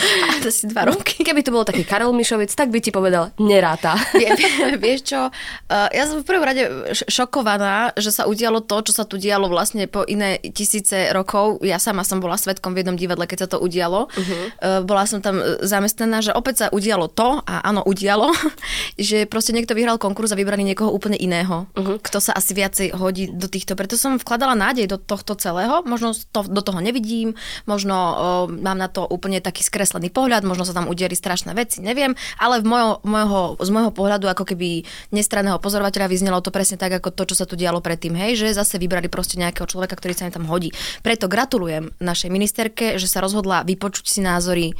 to 0.43 0.49
si 0.49 0.69
dva 0.69 0.89
roky. 0.89 1.21
Keby 1.21 1.41
tu 1.43 1.51
bol 1.51 1.67
taký 1.67 1.83
Karol 1.83 2.11
Mišovic, 2.15 2.51
tak 2.53 2.71
by 2.71 2.79
ti 2.79 2.89
povedal, 2.89 3.31
neráta. 3.37 3.95
Vie, 4.15 4.29
vie, 4.35 4.75
vieš 4.79 5.13
čo, 5.13 5.29
uh, 5.29 5.87
ja 5.91 6.03
som 6.07 6.21
v 6.21 6.25
prvom 6.27 6.45
rade 6.45 6.63
šokovaná, 7.07 7.93
že 7.95 8.11
sa 8.11 8.25
udialo 8.25 8.63
to, 8.65 8.89
čo 8.89 8.93
sa 8.95 9.03
tu 9.05 9.21
dialo 9.21 9.47
vlastne 9.51 9.85
po 9.85 10.03
iné 10.07 10.41
tisíce 10.51 11.11
rokov. 11.13 11.61
Ja 11.61 11.77
sama 11.77 12.03
som 12.03 12.23
bola 12.23 12.39
svetkom 12.39 12.73
v 12.73 12.81
jednom 12.83 12.97
divadle, 12.97 13.27
keď 13.29 13.45
sa 13.45 13.47
to 13.55 13.57
udialo. 13.61 14.09
Uh-huh. 14.09 14.31
Uh, 14.59 14.81
bola 14.83 15.05
som 15.05 15.19
tam 15.19 15.39
e, 15.39 15.61
zamestnaná, 15.65 16.23
že 16.23 16.31
opäť 16.33 16.55
sa 16.55 16.65
udialo 16.71 17.11
to, 17.11 17.43
a 17.43 17.61
áno, 17.65 17.83
udialo, 17.85 18.31
že 18.97 19.29
proste 19.29 19.51
niekto 19.51 19.75
vyhral 19.75 20.01
konkurs 20.01 20.31
a 20.31 20.39
vybrali 20.39 20.63
niekoho 20.63 20.89
úplne 20.89 21.19
iného, 21.19 21.67
uh-huh. 21.75 22.01
kto 22.01 22.17
sa 22.23 22.33
asi 22.33 22.55
viacej 22.55 22.95
hodí 22.95 23.29
do 23.29 23.45
týchto. 23.45 23.75
Preto 23.77 23.99
som 23.99 24.17
vkladala 24.17 24.55
nádej 24.55 24.89
do 24.89 24.97
tohto 24.97 25.35
celého. 25.35 25.81
Možno 25.85 26.13
to, 26.13 26.45
do 26.47 26.61
toho 26.61 26.79
nevidím, 26.81 27.35
možno 27.65 27.95
uh, 27.95 28.15
mám 28.49 28.77
na 28.79 28.87
to 28.87 29.05
úplne 29.05 29.41
taký 29.43 29.61
skreslený 29.61 29.88
skreslený 29.89 30.13
pohľad, 30.13 30.45
možno 30.45 30.69
sa 30.69 30.77
tam 30.77 30.85
udieri 30.85 31.17
strašné 31.17 31.57
veci, 31.57 31.81
neviem, 31.81 32.13
ale 32.37 32.61
v 32.61 32.69
mojo, 32.69 33.01
mojho, 33.01 33.57
z 33.57 33.69
môjho 33.73 33.89
pohľadu 33.89 34.29
ako 34.29 34.45
keby 34.53 34.85
nestranného 35.09 35.57
pozorovateľa 35.57 36.05
vyznelo 36.05 36.45
to 36.45 36.53
presne 36.53 36.77
tak, 36.77 36.93
ako 36.93 37.09
to, 37.09 37.33
čo 37.33 37.41
sa 37.41 37.49
tu 37.49 37.57
dialo 37.57 37.81
predtým, 37.81 38.13
hej, 38.13 38.37
že 38.37 38.53
zase 38.53 38.77
vybrali 38.77 39.09
proste 39.09 39.41
nejakého 39.41 39.65
človeka, 39.65 39.97
ktorý 39.97 40.13
sa 40.13 40.29
im 40.29 40.35
tam 40.37 40.45
hodí. 40.45 40.69
Preto 41.01 41.25
gratulujem 41.25 41.89
našej 41.97 42.29
ministerke, 42.29 43.01
že 43.01 43.09
sa 43.09 43.25
rozhodla 43.25 43.65
vypočuť 43.65 44.05
si 44.05 44.21
názory 44.21 44.77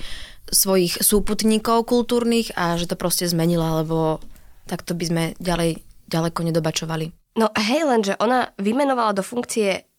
svojich 0.54 1.01
súputníkov 1.01 1.89
kultúrnych 1.89 2.54
a 2.54 2.78
že 2.78 2.86
to 2.86 2.94
proste 2.94 3.25
zmenila, 3.25 3.82
lebo 3.82 4.22
takto 4.70 4.94
by 4.94 5.06
sme 5.10 5.24
ďalej, 5.42 5.82
ďaleko 6.06 6.39
nedobačovali. 6.46 7.10
No 7.42 7.50
hej, 7.58 7.82
lenže 7.82 8.13
ona 8.22 8.54
vymenovala 8.62 9.18
do 9.18 9.25
funkcie 9.25 9.89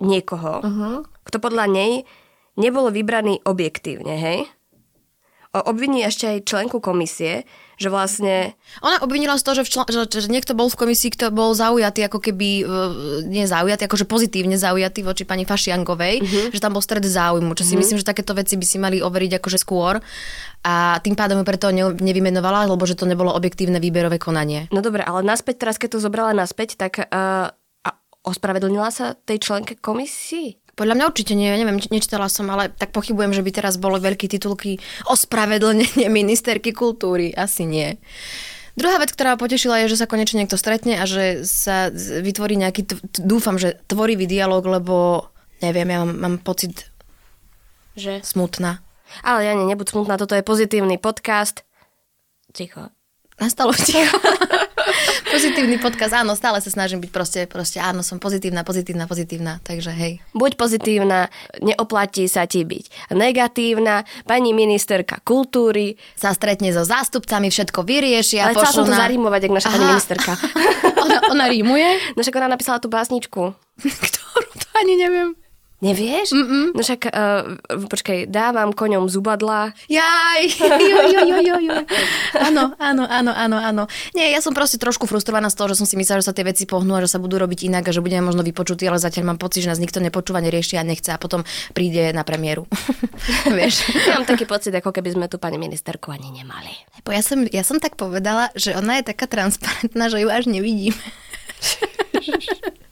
niekoho, 0.00 0.60
uh-huh. 0.60 0.96
kto 1.24 1.36
podľa 1.40 1.68
nej 1.68 1.92
nebol 2.54 2.90
vybraný 2.90 3.42
objektívne, 3.44 4.14
hej? 4.18 4.38
Obviní 5.54 6.02
ešte 6.02 6.26
aj 6.26 6.50
členku 6.50 6.82
komisie, 6.82 7.46
že 7.78 7.86
vlastne... 7.86 8.58
Ona 8.82 8.98
obvinila 9.06 9.38
z 9.38 9.46
toho, 9.46 9.54
že, 9.62 9.70
člen, 9.70 9.86
že, 9.86 10.02
že 10.10 10.26
niekto 10.26 10.50
bol 10.50 10.66
v 10.66 10.74
komisii, 10.74 11.14
kto 11.14 11.30
bol 11.30 11.54
zaujatý, 11.54 12.10
ako 12.10 12.18
keby, 12.18 12.48
e, 12.62 12.82
nie 13.30 13.46
zaujatý, 13.46 13.86
akože 13.86 14.02
pozitívne 14.02 14.58
zaujatý 14.58 15.06
voči 15.06 15.22
pani 15.22 15.46
Fašiangovej, 15.46 16.26
uh-huh. 16.26 16.46
že 16.50 16.58
tam 16.58 16.74
bol 16.74 16.82
stred 16.82 17.06
záujmu, 17.06 17.54
čo 17.54 17.62
si 17.62 17.78
uh-huh. 17.78 17.86
myslím, 17.86 18.02
že 18.02 18.10
takéto 18.10 18.34
veci 18.34 18.58
by 18.58 18.66
si 18.66 18.82
mali 18.82 18.98
overiť 18.98 19.38
akože 19.38 19.58
skôr 19.62 20.02
a 20.66 20.98
tým 20.98 21.14
pádom 21.14 21.38
ju 21.38 21.44
preto 21.46 21.70
nevymenovala, 22.02 22.66
lebo 22.66 22.82
že 22.82 22.98
to 22.98 23.06
nebolo 23.06 23.30
objektívne 23.30 23.78
výberové 23.78 24.18
konanie. 24.18 24.66
No 24.74 24.82
dobre, 24.82 25.06
ale 25.06 25.22
naspäť 25.22 25.62
teraz, 25.62 25.78
keď 25.78 25.98
to 25.98 26.02
zobrala 26.02 26.34
naspäť, 26.34 26.74
tak 26.74 26.98
uh, 26.98 27.54
a 27.84 27.90
ospravedlnila 28.26 28.90
sa 28.90 29.14
tej 29.14 29.38
členke 29.38 29.78
komisii? 29.78 30.63
Podľa 30.74 30.94
mňa 30.98 31.04
určite 31.06 31.38
nie, 31.38 31.54
neviem, 31.54 31.78
nečítala 31.78 32.26
som, 32.26 32.50
ale 32.50 32.70
tak 32.70 32.90
pochybujem, 32.90 33.30
že 33.30 33.46
by 33.46 33.50
teraz 33.54 33.78
bolo 33.78 34.02
veľký 34.02 34.26
titulky 34.26 34.82
Ospravedlnenie 35.06 36.10
ministerky 36.20 36.74
kultúry. 36.74 37.30
Asi 37.34 37.62
nie. 37.62 37.94
Druhá 38.74 38.98
vec, 38.98 39.14
ktorá 39.14 39.38
potešila, 39.38 39.86
je, 39.86 39.94
že 39.94 40.02
sa 40.02 40.10
konečne 40.10 40.42
niekto 40.42 40.58
stretne 40.58 40.98
a 40.98 41.06
že 41.06 41.46
sa 41.46 41.94
vytvorí 41.94 42.58
nejaký, 42.58 42.90
dúfam, 43.22 43.54
že 43.54 43.78
tvorivý 43.86 44.26
dialog, 44.26 44.66
lebo 44.66 45.30
neviem, 45.62 45.86
ja 45.86 46.02
mám, 46.02 46.12
mám 46.18 46.36
pocit, 46.42 46.90
že 47.94 48.18
smutná. 48.26 48.82
Ale 49.22 49.46
ja 49.46 49.54
nie, 49.54 49.70
nebuď 49.70 49.94
smutná, 49.94 50.18
toto 50.18 50.34
je 50.34 50.42
pozitívny 50.42 50.98
podcast. 50.98 51.62
Ticho. 52.50 52.90
Nastalo 53.38 53.70
ticho. 53.78 54.18
Pozitívny 55.34 55.82
podcast, 55.82 56.14
áno, 56.14 56.38
stále 56.38 56.62
sa 56.62 56.70
snažím 56.70 57.02
byť 57.02 57.10
proste, 57.10 57.40
proste 57.50 57.82
áno, 57.82 58.06
som 58.06 58.22
pozitívna, 58.22 58.62
pozitívna, 58.62 59.10
pozitívna, 59.10 59.58
takže 59.66 59.90
hej. 59.90 60.22
Buď 60.30 60.54
pozitívna, 60.54 61.26
neoplatí 61.58 62.30
sa 62.30 62.46
ti 62.46 62.62
byť 62.62 63.10
negatívna, 63.10 64.06
pani 64.30 64.54
ministerka 64.54 65.18
kultúry 65.26 65.98
sa 66.14 66.30
stretne 66.38 66.70
so 66.70 66.86
zástupcami, 66.86 67.50
všetko 67.50 67.82
vyriešia. 67.82 68.46
Ale 68.46 68.54
chcela 68.54 68.78
som 68.78 68.86
to 68.86 68.94
na... 68.94 69.02
zarímovať, 69.02 69.40
jak 69.50 69.54
naša 69.58 69.68
Aha. 69.68 69.74
pani 69.74 69.86
ministerka. 69.90 70.32
ona, 71.02 71.18
ona 71.34 71.44
rímuje? 71.50 71.88
No 72.14 72.22
však 72.22 72.38
ona 72.38 72.54
napísala 72.54 72.78
tú 72.78 72.86
básničku. 72.86 73.42
Ktorú? 74.06 74.48
To 74.54 74.66
ani 74.78 74.94
neviem. 74.94 75.34
Nevieš? 75.84 76.32
Mm-mm. 76.32 76.72
No 76.72 76.80
však, 76.80 77.12
uh, 77.12 77.60
počkaj, 77.92 78.32
dávam 78.32 78.72
koňom 78.72 79.04
zubadla. 79.12 79.76
Jaj, 79.92 80.42
jo, 80.56 81.00
jo, 81.12 81.20
jo, 81.28 81.38
jo, 81.44 81.56
jo. 81.60 81.76
Áno, 82.40 82.72
áno, 82.80 83.04
áno, 83.04 83.32
áno, 83.36 83.56
áno. 83.60 83.82
Nie, 84.16 84.32
ja 84.32 84.40
som 84.40 84.56
proste 84.56 84.80
trošku 84.80 85.04
frustrovaná 85.04 85.52
z 85.52 85.60
toho, 85.60 85.68
že 85.68 85.84
som 85.84 85.86
si 85.86 86.00
myslela, 86.00 86.24
že 86.24 86.32
sa 86.32 86.36
tie 86.36 86.48
veci 86.48 86.64
pohnú 86.64 86.96
a 86.96 87.04
že 87.04 87.12
sa 87.12 87.20
budú 87.20 87.36
robiť 87.36 87.68
inak 87.68 87.84
a 87.84 87.92
že 87.92 88.00
budeme 88.00 88.24
možno 88.24 88.40
vypočutí, 88.40 88.88
ale 88.88 88.96
zatiaľ 88.96 89.36
mám 89.36 89.38
pocit, 89.38 89.60
že 89.60 89.76
nás 89.76 89.82
nikto 89.82 90.00
nepočúva, 90.00 90.40
nerieši 90.40 90.80
a 90.80 90.88
nechce 90.88 91.12
a 91.12 91.20
potom 91.20 91.44
príde 91.76 92.16
na 92.16 92.24
premiéru. 92.24 92.64
Vieš? 93.60 93.92
Ja 94.08 94.16
mám 94.16 94.24
taký 94.24 94.48
pocit, 94.48 94.72
ako 94.72 94.88
keby 94.88 95.12
sme 95.12 95.26
tu 95.28 95.36
pani 95.36 95.60
ministerku 95.60 96.08
ani 96.08 96.32
nemali. 96.32 96.72
Bo 97.04 97.12
ja 97.12 97.20
som, 97.20 97.44
ja 97.44 97.60
som 97.60 97.76
tak 97.76 98.00
povedala, 98.00 98.48
že 98.56 98.72
ona 98.72 99.04
je 99.04 99.12
taká 99.12 99.28
transparentná, 99.28 100.08
že 100.08 100.24
ju 100.24 100.32
až 100.32 100.48
nevidím. 100.48 100.96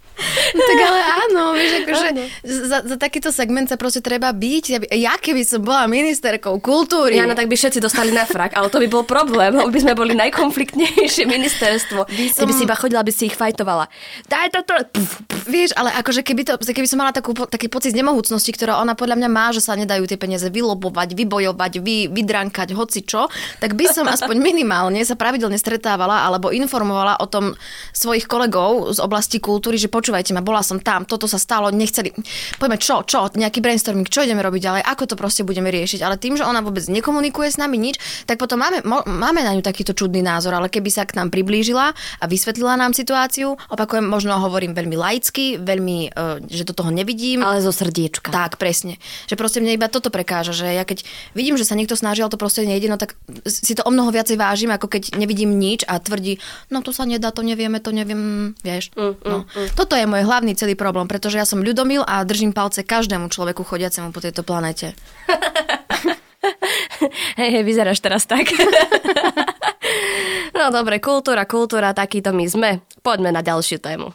No, 0.53 0.63
tak 0.63 0.79
ale 0.85 1.01
áno, 1.29 1.43
vieš, 1.57 1.73
akože 1.85 2.09
za, 2.45 2.79
za 2.85 2.97
takýto 3.01 3.33
segment 3.33 3.69
sa 3.69 3.77
proste 3.81 4.05
treba 4.05 4.31
byť. 4.31 4.93
Ja 4.97 5.17
keby 5.17 5.43
som 5.47 5.65
bola 5.65 5.89
ministerkou 5.89 6.59
kultúry. 6.61 7.17
Ja, 7.17 7.25
no 7.25 7.37
tak 7.37 7.49
by 7.49 7.57
všetci 7.57 7.81
dostali 7.81 8.13
na 8.13 8.29
frak, 8.29 8.57
ale 8.57 8.69
to 8.69 8.79
by 8.81 8.89
bol 8.89 9.05
problém, 9.07 9.55
lebo 9.57 9.69
by 9.69 9.81
sme 9.81 9.95
boli 9.97 10.13
najkonfliktnejšie 10.19 11.25
ministerstvo. 11.25 12.07
By 12.07 12.25
som... 12.31 12.45
Keby 12.45 12.53
si 12.53 12.63
iba 12.65 12.77
chodila, 12.77 13.03
by 13.05 13.13
si 13.13 13.29
ich 13.29 13.37
fajtovala. 13.37 13.89
Daj 14.29 14.49
to 14.53 14.61
to. 14.65 14.75
Vieš, 15.49 15.75
ale 15.75 15.91
akože 15.99 16.23
keby, 16.23 16.43
to, 16.47 16.55
keby 16.61 16.87
som 16.87 17.03
mala 17.03 17.11
takú, 17.11 17.35
taký 17.35 17.67
pocit 17.67 17.97
nemohúcnosti, 17.97 18.55
ktorá 18.55 18.79
ona 18.79 18.95
podľa 18.95 19.19
mňa 19.19 19.31
má, 19.31 19.51
že 19.51 19.65
sa 19.65 19.75
nedajú 19.75 20.07
tie 20.07 20.21
peniaze 20.21 20.47
vylobovať, 20.47 21.19
vybojovať, 21.19 21.73
vy, 21.83 22.13
vydrankať, 22.13 22.75
hoci 22.79 23.03
čo, 23.03 23.27
tak 23.59 23.75
by 23.75 23.91
som 23.91 24.07
aspoň 24.15 24.39
minimálne 24.39 25.03
sa 25.03 25.19
pravidelne 25.19 25.59
stretávala 25.59 26.23
alebo 26.23 26.55
informovala 26.55 27.19
o 27.19 27.27
tom 27.27 27.59
svojich 27.91 28.31
kolegov 28.31 28.95
z 28.95 28.99
oblasti 29.03 29.43
kultúry, 29.43 29.77
že 29.77 29.91
počúvajte 30.13 30.37
ma, 30.37 30.45
bola 30.45 30.61
som 30.61 30.77
tam, 30.77 31.09
toto 31.09 31.25
sa 31.25 31.41
stalo, 31.41 31.73
nechceli. 31.73 32.13
Poďme, 32.61 32.77
čo, 32.77 33.01
čo, 33.09 33.33
nejaký 33.33 33.65
brainstorming, 33.65 34.05
čo 34.13 34.21
ideme 34.21 34.45
robiť 34.45 34.61
ďalej, 34.61 34.83
ako 34.85 35.09
to 35.09 35.15
proste 35.17 35.41
budeme 35.49 35.73
riešiť. 35.73 36.05
Ale 36.05 36.21
tým, 36.21 36.37
že 36.37 36.45
ona 36.45 36.61
vôbec 36.61 36.85
nekomunikuje 36.85 37.49
s 37.49 37.57
nami 37.57 37.81
nič, 37.81 37.97
tak 38.29 38.37
potom 38.37 38.61
máme, 38.61 38.85
mo, 38.85 39.01
máme 39.09 39.41
na 39.41 39.57
ňu 39.57 39.65
takýto 39.65 39.97
čudný 39.97 40.21
názor, 40.21 40.53
ale 40.53 40.69
keby 40.69 40.93
sa 40.93 41.09
k 41.09 41.17
nám 41.17 41.33
priblížila 41.33 41.97
a 41.97 42.25
vysvetlila 42.29 42.77
nám 42.77 42.93
situáciu, 42.93 43.57
opakujem, 43.73 44.05
možno 44.05 44.37
hovorím 44.37 44.77
veľmi 44.77 45.01
laicky, 45.01 45.57
veľmi, 45.57 46.13
uh, 46.13 46.45
že 46.45 46.69
do 46.69 46.77
toho 46.77 46.93
nevidím. 46.93 47.41
Ale 47.41 47.65
zo 47.65 47.73
srdiečka. 47.73 48.29
Tak, 48.29 48.61
presne. 48.61 49.01
Že 49.33 49.41
proste 49.41 49.59
mne 49.65 49.81
iba 49.81 49.89
toto 49.89 50.13
prekáža, 50.13 50.53
že 50.53 50.69
ja 50.69 50.85
keď 50.85 51.09
vidím, 51.33 51.57
že 51.57 51.65
sa 51.65 51.73
niekto 51.73 51.97
snažil, 51.97 52.29
to 52.29 52.37
proste 52.37 52.69
nejde, 52.69 52.93
no 52.93 53.01
tak 53.01 53.17
si 53.49 53.73
to 53.73 53.81
o 53.89 53.89
mnoho 53.89 54.13
viacej 54.13 54.37
vážim, 54.37 54.69
ako 54.77 54.93
keď 54.93 55.17
nevidím 55.17 55.57
nič 55.57 55.89
a 55.89 55.97
tvrdí, 55.97 56.37
no 56.69 56.85
to 56.85 56.93
sa 56.93 57.09
nedá, 57.09 57.33
to 57.33 57.41
nevieme, 57.41 57.81
to 57.81 57.97
neviem, 57.97 58.53
vieš. 58.61 58.93
Mm, 58.93 59.17
mm, 59.17 59.31
no. 59.31 59.39
mm. 59.49 59.69
Toto 59.79 59.92
je 59.97 60.09
môj 60.09 60.25
hlavný 60.25 60.57
celý 60.57 60.77
problém, 60.77 61.07
pretože 61.07 61.39
ja 61.39 61.47
som 61.47 61.65
ľudomil 61.65 62.05
a 62.05 62.25
držím 62.25 62.53
palce 62.53 62.87
každému 62.87 63.29
človeku 63.29 63.65
chodiacemu 63.65 64.13
po 64.13 64.21
tejto 64.21 64.43
planete. 64.43 64.93
hej, 67.41 67.51
hej, 67.59 67.65
vyzeráš 67.65 68.01
teraz 68.01 68.27
tak. 68.27 68.51
no 70.59 70.73
dobre, 70.73 70.99
kultúra, 70.99 71.47
kultúra, 71.47 71.97
takýto 71.97 72.35
my 72.35 72.47
sme. 72.49 72.71
Poďme 73.01 73.33
na 73.33 73.41
ďalšiu 73.41 73.79
tému. 73.79 74.13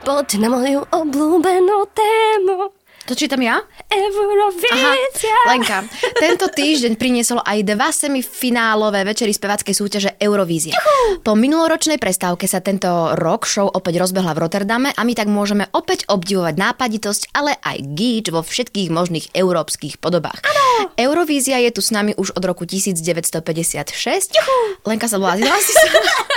Poďte 0.00 0.40
na 0.40 0.48
moju 0.48 0.80
obľúbenú 0.88 1.84
tému. 1.92 2.79
To 3.10 3.18
čítam 3.18 3.42
ja? 3.42 3.58
Eurovízia. 3.90 5.34
Lenka, 5.50 5.82
tento 6.22 6.46
týždeň 6.46 6.94
priniesol 6.94 7.42
aj 7.42 7.66
dva 7.66 7.90
semifinálové 7.90 9.02
večery 9.02 9.34
spevackej 9.34 9.74
súťaže 9.74 10.10
Eurovízia. 10.22 10.78
Juhu. 10.78 11.18
Po 11.18 11.34
minuloročnej 11.34 11.98
prestávke 11.98 12.46
sa 12.46 12.62
tento 12.62 12.86
rok 13.18 13.50
show 13.50 13.66
opäť 13.66 13.98
rozbehla 13.98 14.30
v 14.30 14.46
Rotterdame 14.46 14.94
a 14.94 15.02
my 15.02 15.18
tak 15.18 15.26
môžeme 15.26 15.66
opäť 15.74 16.06
obdivovať 16.06 16.54
nápaditosť, 16.54 17.34
ale 17.34 17.58
aj 17.58 17.82
gíč 17.98 18.30
vo 18.30 18.46
všetkých 18.46 18.94
možných 18.94 19.34
európskych 19.34 19.98
podobách. 19.98 20.46
Ano. 20.46 20.94
Eurovízia 20.94 21.58
je 21.66 21.74
tu 21.74 21.82
s 21.82 21.90
nami 21.90 22.14
už 22.14 22.38
od 22.38 22.46
roku 22.46 22.62
1956. 22.62 23.90
Juhu. 24.38 24.58
Lenka 24.86 25.10
sa 25.10 25.18
blázila 25.18 25.58
si 25.58 25.74
sa. 25.74 25.90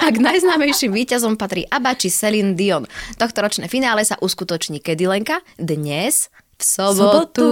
A 0.00 0.08
k 0.08 0.16
najznámejším 0.16 0.96
víťazom 0.96 1.36
patrí 1.36 1.68
Abba 1.68 1.92
či 1.92 2.08
Celine 2.08 2.56
Dion. 2.56 2.88
Tohto 3.20 3.44
ročné 3.44 3.68
finále 3.68 4.00
sa 4.00 4.16
uskutoční 4.16 4.80
kedy 4.80 5.04
Lenka? 5.04 5.44
Dnes 5.60 6.32
v 6.56 6.62
sobotu, 6.64 7.48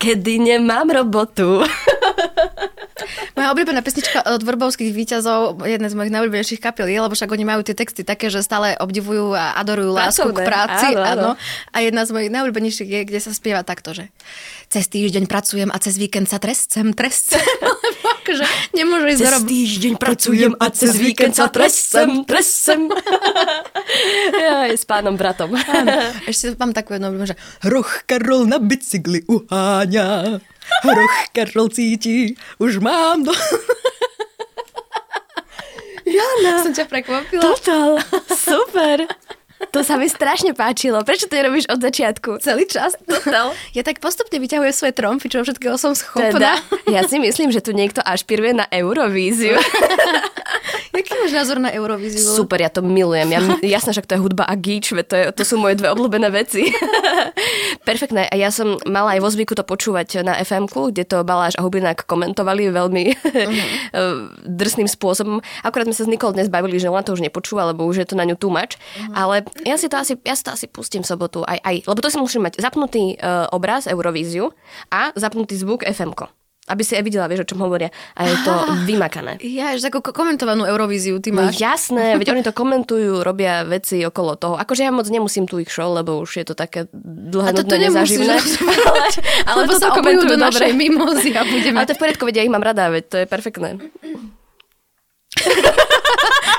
kedy 0.00 0.40
nemám 0.40 0.88
robotu. 0.88 1.60
Moja 3.36 3.52
obľúbená 3.52 3.84
pesnička 3.84 4.24
od 4.24 4.40
Vrbovských 4.40 4.92
výťazov, 4.92 5.60
jedna 5.68 5.92
z 5.92 5.96
mojich 6.00 6.12
najobľúbenejších 6.16 6.64
kapiel 6.64 6.88
je, 6.88 6.96
lebo 6.96 7.12
však 7.12 7.28
oni 7.28 7.44
majú 7.44 7.60
tie 7.60 7.76
texty 7.76 8.08
také, 8.08 8.32
že 8.32 8.40
stále 8.40 8.72
obdivujú 8.80 9.36
a 9.36 9.52
adorujú 9.60 9.92
lásku 9.92 10.32
k 10.32 10.40
práci. 10.48 10.96
Áno, 10.96 11.04
áno. 11.04 11.30
A 11.72 11.84
jedna 11.84 12.08
z 12.08 12.16
mojich 12.16 12.32
najobľúbenejších 12.32 12.88
je, 12.88 13.00
kde 13.04 13.20
sa 13.20 13.36
spieva 13.36 13.60
takto, 13.60 13.92
že 13.92 14.08
cez 14.72 14.88
týždeň 14.88 15.28
pracujem 15.28 15.68
a 15.68 15.76
cez 15.76 16.00
víkend 16.00 16.28
sa 16.28 16.40
trescem, 16.40 16.96
trescem. 16.96 17.44
akože 18.26 18.44
nemôžu 18.74 19.06
ísť 19.14 19.22
Cez 19.22 19.38
týždeň 19.46 19.94
pracujem 20.02 20.52
a 20.58 20.66
cez 20.74 20.98
víkend 20.98 21.38
sa 21.38 21.46
tresem, 21.46 22.26
tresem. 22.26 22.90
ja, 24.42 24.66
s 24.66 24.82
pánom 24.82 25.14
bratom. 25.14 25.54
Áno. 25.54 26.10
Ešte 26.26 26.58
mám 26.58 26.74
takú 26.74 26.98
jednu 26.98 27.14
že 27.22 27.38
Hroch 27.62 28.02
Karol 28.10 28.50
na 28.50 28.58
bicykli 28.58 29.22
uháňa. 29.30 30.42
Hroch 30.82 31.18
Karol 31.30 31.70
cíti, 31.70 32.34
už 32.58 32.82
mám 32.82 33.22
do... 33.22 33.30
Jana. 36.06 36.62
Som 36.62 36.74
ťa 36.74 36.86
prekvapila. 36.86 37.42
Total. 37.42 37.98
Super. 38.30 39.10
To 39.72 39.80
sa 39.80 39.96
mi 39.96 40.08
strašne 40.08 40.52
páčilo. 40.52 41.00
Prečo 41.00 41.28
to 41.28 41.36
nerobíš 41.36 41.68
od 41.72 41.80
začiatku? 41.80 42.40
Celý 42.44 42.68
čas? 42.68 42.96
Total. 43.04 43.52
Ja 43.76 43.84
tak 43.84 44.00
postupne 44.00 44.40
vyťahujem 44.40 44.72
svoje 44.72 44.94
trompy, 44.96 45.28
čo 45.28 45.44
všetkého 45.44 45.76
som 45.76 45.92
schopná. 45.92 46.32
Teda, 46.32 46.52
ja 46.88 47.04
si 47.04 47.20
myslím, 47.20 47.52
že 47.52 47.60
tu 47.60 47.76
niekto 47.76 48.00
ašpiruje 48.00 48.56
na 48.56 48.64
Eurovíziu. 48.72 49.56
Jaký 50.96 51.12
máš 51.22 51.32
názor 51.32 51.58
na 51.60 51.70
Eurovíziu? 51.72 52.24
Super, 52.24 52.62
ja 52.62 52.70
to 52.72 52.80
milujem. 52.80 53.28
Ja, 53.28 53.40
jasné, 53.60 53.92
že 53.92 54.02
to 54.04 54.16
je 54.16 54.22
hudba 54.22 54.48
a 54.48 54.54
gíč, 54.56 54.90
to, 54.92 55.14
je, 55.14 55.24
to 55.32 55.42
sú 55.44 55.60
moje 55.60 55.76
dve 55.76 55.92
obľúbené 55.92 56.32
veci. 56.32 56.72
Perfektné. 57.88 58.26
A 58.32 58.34
ja 58.34 58.48
som 58.48 58.80
mala 58.88 59.14
aj 59.14 59.20
vo 59.22 59.28
zvyku 59.30 59.52
to 59.52 59.62
počúvať 59.62 60.24
na 60.24 60.34
fm 60.40 60.66
kde 60.66 61.04
to 61.06 61.22
Baláš 61.22 61.54
a 61.60 61.64
Hubinák 61.64 62.08
komentovali 62.08 62.72
veľmi 62.72 63.04
uh-huh. 63.12 64.32
drsným 64.60 64.88
spôsobom. 64.90 65.44
Akorát 65.62 65.86
sme 65.86 65.96
sa 65.96 66.04
s 66.04 66.10
Nikol 66.10 66.34
dnes 66.34 66.50
bavili, 66.50 66.80
že 66.80 66.90
ona 66.90 67.04
to 67.04 67.14
už 67.14 67.22
nepočúva, 67.22 67.68
lebo 67.70 67.86
už 67.86 68.02
je 68.02 68.08
to 68.08 68.18
na 68.18 68.26
ňu 68.26 68.36
much. 68.48 68.76
Uh-huh. 68.76 69.14
Ale 69.14 69.46
ja 69.62 69.76
si 69.76 69.86
to 69.86 70.00
asi, 70.00 70.18
ja 70.24 70.34
si 70.34 70.42
to 70.42 70.54
asi 70.54 70.66
pustím 70.66 71.04
v 71.04 71.10
sobotu 71.12 71.44
aj, 71.44 71.60
aj. 71.62 71.76
Lebo 71.86 71.98
to 72.00 72.08
si 72.10 72.18
musím 72.18 72.48
mať 72.48 72.58
zapnutý 72.58 73.16
uh, 73.18 73.46
obraz 73.52 73.86
Eurovíziu 73.86 74.50
a 74.90 75.12
zapnutý 75.14 75.54
zvuk 75.58 75.84
fm 75.86 76.16
aby 76.66 76.82
si 76.82 76.98
aj 76.98 77.02
videla, 77.06 77.30
vieš, 77.30 77.46
o 77.46 77.50
čom 77.54 77.62
hovoria. 77.62 77.94
A 78.18 78.26
je 78.26 78.36
to 78.42 78.50
ah, 78.50 78.74
vymakané. 78.82 79.38
Ja, 79.42 79.78
že 79.78 79.86
ako 79.86 80.10
komentovanú 80.10 80.66
Eurovíziu 80.66 81.22
ty 81.22 81.30
no 81.30 81.46
máš. 81.46 81.58
No 81.58 81.62
jasné, 81.62 82.04
veď 82.18 82.34
oni 82.34 82.42
to 82.42 82.50
komentujú, 82.50 83.22
robia 83.22 83.62
veci 83.62 84.02
okolo 84.02 84.34
toho. 84.34 84.54
Akože 84.58 84.82
ja 84.82 84.90
moc 84.90 85.06
nemusím 85.06 85.46
tu 85.46 85.62
ich 85.62 85.70
show, 85.70 85.94
lebo 85.94 86.18
už 86.26 86.42
je 86.42 86.46
to 86.46 86.54
také 86.58 86.90
dlhé, 87.06 87.54
nudné, 87.54 87.86
nezaživné. 87.86 88.34
ale, 88.82 89.06
ale 89.50 89.60
to 89.70 89.78
sa 89.78 89.94
komentujú 89.94 90.26
do 90.26 90.38
našej 90.42 90.74
mimozy 90.74 91.30
a 91.38 91.46
budeme... 91.46 91.78
Ale 91.78 91.86
to 91.86 91.94
je 91.94 91.98
v 91.98 92.02
poriadku, 92.02 92.22
veď 92.26 92.34
ja 92.42 92.46
ich 92.50 92.54
mám 92.54 92.66
rada, 92.66 92.90
veď 92.90 93.04
to 93.06 93.16
je 93.22 93.26
perfektné. 93.30 93.78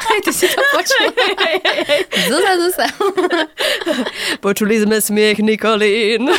Aj 0.07 0.19
ty 0.23 0.31
si 0.31 0.47
to 0.47 0.61
počul. 0.71 1.03
Zozadu 2.31 2.67
sa. 2.71 2.87
Počuli 4.39 4.79
sme 4.79 5.03
smiech 5.03 5.43
Nikolín. 5.43 6.31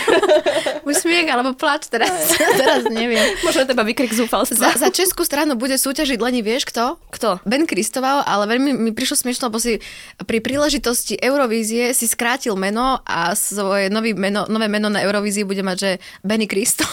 Už 0.89 1.05
smiech 1.05 1.29
alebo 1.29 1.53
plač 1.53 1.93
teraz. 1.93 2.33
teraz 2.61 2.89
neviem. 2.89 3.37
Možno 3.45 3.69
teba 3.69 3.85
vykrik 3.85 4.09
zúfalstva. 4.09 4.73
Za, 4.73 4.89
za 4.89 4.89
českú 4.89 5.21
stranu 5.29 5.53
bude 5.61 5.77
súťažiť 5.77 6.17
Leni, 6.17 6.41
vieš 6.41 6.65
kto? 6.65 6.97
Kto? 7.13 7.45
Ben 7.45 7.69
Kristoval, 7.69 8.25
ale 8.25 8.49
veľmi 8.49 8.73
mi 8.73 8.91
prišlo 8.97 9.21
smiešno, 9.21 9.53
lebo 9.53 9.61
si 9.61 9.85
pri 10.25 10.41
príležitosti 10.41 11.21
Eurovízie 11.21 11.93
si 11.93 12.09
skrátil 12.09 12.57
meno 12.57 13.05
a 13.05 13.37
svoje 13.37 13.93
nový 13.93 14.17
meno, 14.17 14.49
nové 14.49 14.73
meno 14.73 14.89
na 14.89 15.05
Eurovízii 15.05 15.45
bude 15.45 15.61
mať, 15.61 15.77
že 15.77 15.91
Benny 16.25 16.49
Kristo. 16.49 16.89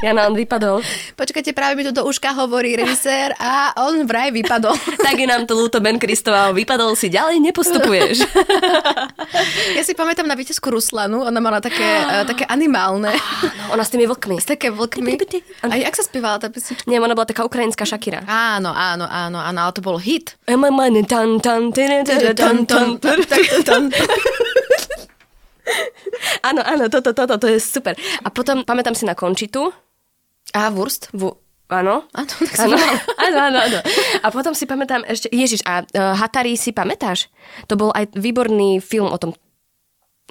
Ja 0.00 0.14
nám 0.14 0.38
vypadol. 0.38 0.80
Počkajte, 1.18 1.50
práve 1.52 1.74
mi 1.76 1.84
to 1.84 1.92
do 1.92 2.06
uška 2.06 2.32
hovorí 2.32 2.78
režisér 2.78 3.34
a 3.36 3.74
on 3.84 4.06
vraj 4.06 4.30
vypadol. 4.30 4.74
tak 5.06 5.16
je 5.18 5.26
nám 5.26 5.44
to 5.44 5.58
ľúto, 5.58 5.82
Ben 5.82 5.98
Kristová, 5.98 6.54
vypadol 6.54 6.94
si, 6.94 7.10
ďalej 7.10 7.42
nepostupuješ. 7.42 8.22
ja 9.78 9.82
si 9.82 9.92
pamätám 9.92 10.26
na 10.30 10.38
víťazku 10.38 10.70
Ruslanu, 10.70 11.26
ona 11.26 11.40
mala 11.42 11.58
také, 11.58 11.84
uh, 12.06 12.24
také 12.24 12.46
animálne. 12.46 13.12
No, 13.44 13.76
ona 13.76 13.82
s 13.84 13.90
tými 13.90 14.06
vlkmi. 14.08 14.38
S 14.38 14.46
také 14.48 14.70
vlkmi. 14.70 15.18
A 15.66 15.74
jak 15.76 15.94
sa 15.94 16.04
spievala 16.06 16.38
tá 16.38 16.48
pesnička? 16.48 16.86
Nie, 16.86 17.02
ona 17.02 17.18
bola 17.18 17.28
taká 17.28 17.42
ukrajinská 17.44 17.84
Shakira. 17.84 18.22
Áno, 18.24 18.70
áno, 18.72 19.04
áno, 19.10 19.38
áno, 19.42 19.58
ale 19.58 19.72
to 19.74 19.82
bol 19.82 19.98
hit. 19.98 20.38
Áno, 26.48 26.60
áno, 26.60 26.92
toto, 26.92 27.16
toto, 27.16 27.40
to 27.40 27.48
je 27.48 27.58
super. 27.58 27.96
A 28.20 28.28
potom 28.28 28.62
pamätám 28.68 28.92
si 28.92 29.08
na 29.08 29.16
Končitu. 29.16 29.72
A 30.52 30.68
Wurst? 30.68 31.08
V, 31.16 31.32
áno. 31.72 32.04
Áno, 32.12 32.28
tak 32.28 32.68
áno, 32.68 32.76
áno, 33.24 33.38
áno, 33.48 33.58
áno. 33.64 33.78
A 34.20 34.26
potom 34.28 34.52
si 34.52 34.68
pamätám 34.68 35.02
ešte, 35.08 35.32
Ježiš, 35.32 35.64
a 35.64 35.82
uh, 35.82 36.14
Hatari 36.20 36.54
si 36.60 36.76
pamätáš? 36.76 37.32
To 37.66 37.80
bol 37.80 37.90
aj 37.96 38.12
výborný 38.12 38.78
film 38.84 39.08
o 39.08 39.16
tom 39.16 39.32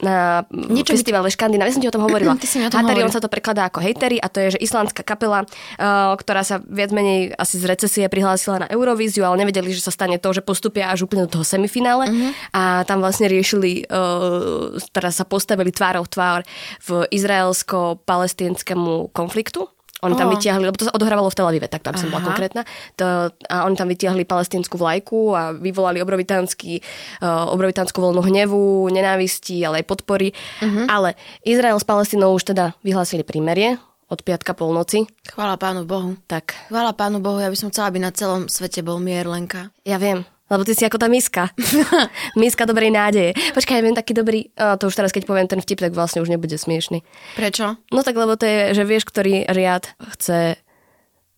na 0.02 0.42
Niečo 0.50 0.98
festivale 0.98 1.30
by... 1.30 1.34
Škandinávia. 1.38 1.70
Ja 1.70 1.76
som 1.78 1.84
ti 1.86 1.92
o 1.92 1.94
tom 1.94 2.10
hovorila. 2.10 2.34
Ty 2.42 2.48
si 2.50 2.58
mi 2.58 2.66
o 2.66 2.74
tom 2.74 2.82
Hatari, 2.82 3.06
on 3.06 3.14
sa 3.14 3.22
to 3.22 3.30
prekladá 3.30 3.70
ako 3.70 3.78
hejtery 3.78 4.18
a 4.18 4.26
to 4.26 4.42
je, 4.42 4.58
že 4.58 4.60
islandská 4.66 5.06
kapela, 5.06 5.46
uh, 5.46 6.18
ktorá 6.18 6.42
sa 6.42 6.58
viac 6.66 6.90
menej 6.90 7.38
asi 7.38 7.62
z 7.62 7.70
recesie 7.70 8.10
prihlásila 8.10 8.66
na 8.66 8.68
Eurovíziu, 8.74 9.22
ale 9.22 9.46
nevedeli, 9.46 9.70
že 9.70 9.86
sa 9.86 9.94
stane 9.94 10.18
to, 10.18 10.34
že 10.34 10.42
postupia 10.42 10.90
až 10.90 11.06
úplne 11.06 11.30
do 11.30 11.38
toho 11.38 11.46
semifinále 11.46 12.10
uh-huh. 12.10 12.32
a 12.58 12.62
tam 12.90 13.06
vlastne 13.06 13.30
riešili, 13.30 13.86
uh, 13.86 14.74
teraz 14.90 15.22
sa 15.22 15.30
postavili 15.30 15.70
tvárov 15.70 16.10
tvár 16.10 16.42
v 16.82 17.06
izraelsko-palestinskému 17.14 19.14
konfliktu 19.14 19.70
oni 20.04 20.20
tam 20.20 20.30
oh. 20.30 20.34
vytiahli, 20.36 20.68
lebo 20.68 20.76
to 20.76 20.86
sa 20.88 20.94
odohrávalo 20.94 21.32
v 21.32 21.38
Tel 21.40 21.48
Avive, 21.48 21.68
tak 21.72 21.82
tam 21.82 21.96
som 21.96 22.12
bola 22.12 22.28
konkrétna. 22.28 22.62
To, 23.00 23.32
a 23.32 23.56
oni 23.64 23.76
tam 23.80 23.88
vytiahli 23.88 24.28
palestínsku 24.28 24.76
vlajku 24.76 25.32
a 25.32 25.56
vyvolali 25.56 26.04
obrovitánsky, 26.04 26.84
uh, 27.24 27.48
obrovitánsku 27.56 27.96
voľnu 27.98 28.22
hnevu, 28.22 28.92
nenávisti, 28.92 29.64
ale 29.64 29.82
aj 29.82 29.86
podpory. 29.88 30.36
Uh-huh. 30.60 30.86
Ale 30.92 31.16
Izrael 31.48 31.80
s 31.80 31.88
Palestínou 31.88 32.36
už 32.36 32.52
teda 32.52 32.76
vyhlásili 32.84 33.24
prímerie 33.24 33.80
od 34.12 34.20
piatka 34.22 34.54
polnoci. 34.54 35.10
Chvála 35.26 35.58
pánu 35.58 35.90
Bohu. 35.90 36.14
Tak. 36.30 36.54
Chvála 36.70 36.94
pánu 36.94 37.18
Bohu, 37.18 37.42
ja 37.42 37.50
by 37.50 37.58
som 37.58 37.74
chcela, 37.74 37.90
aby 37.90 37.98
na 37.98 38.14
celom 38.14 38.46
svete 38.46 38.86
bol 38.86 39.02
mier, 39.02 39.26
Lenka. 39.26 39.74
Ja 39.88 39.98
viem, 39.98 40.28
lebo 40.52 40.62
ty 40.68 40.76
si 40.76 40.84
ako 40.84 41.00
tá 41.00 41.08
miska. 41.08 41.50
miska 42.42 42.68
dobrej 42.68 42.92
nádeje. 42.92 43.32
Počkaj, 43.56 43.76
ja 43.80 43.86
viem 43.86 43.96
taký 43.96 44.12
dobrý, 44.12 44.52
a 44.60 44.76
to 44.76 44.92
už 44.92 44.96
teraz 45.00 45.12
keď 45.16 45.24
poviem 45.24 45.48
ten 45.48 45.64
vtip, 45.64 45.80
tak 45.80 45.96
vlastne 45.96 46.20
už 46.20 46.30
nebude 46.30 46.56
smiešný. 46.56 47.02
Prečo? 47.40 47.80
No 47.90 48.02
tak 48.04 48.20
lebo 48.20 48.36
to 48.36 48.44
je, 48.44 48.76
že 48.76 48.84
vieš, 48.84 49.08
ktorý 49.08 49.48
riad 49.48 49.88
chce... 50.18 50.60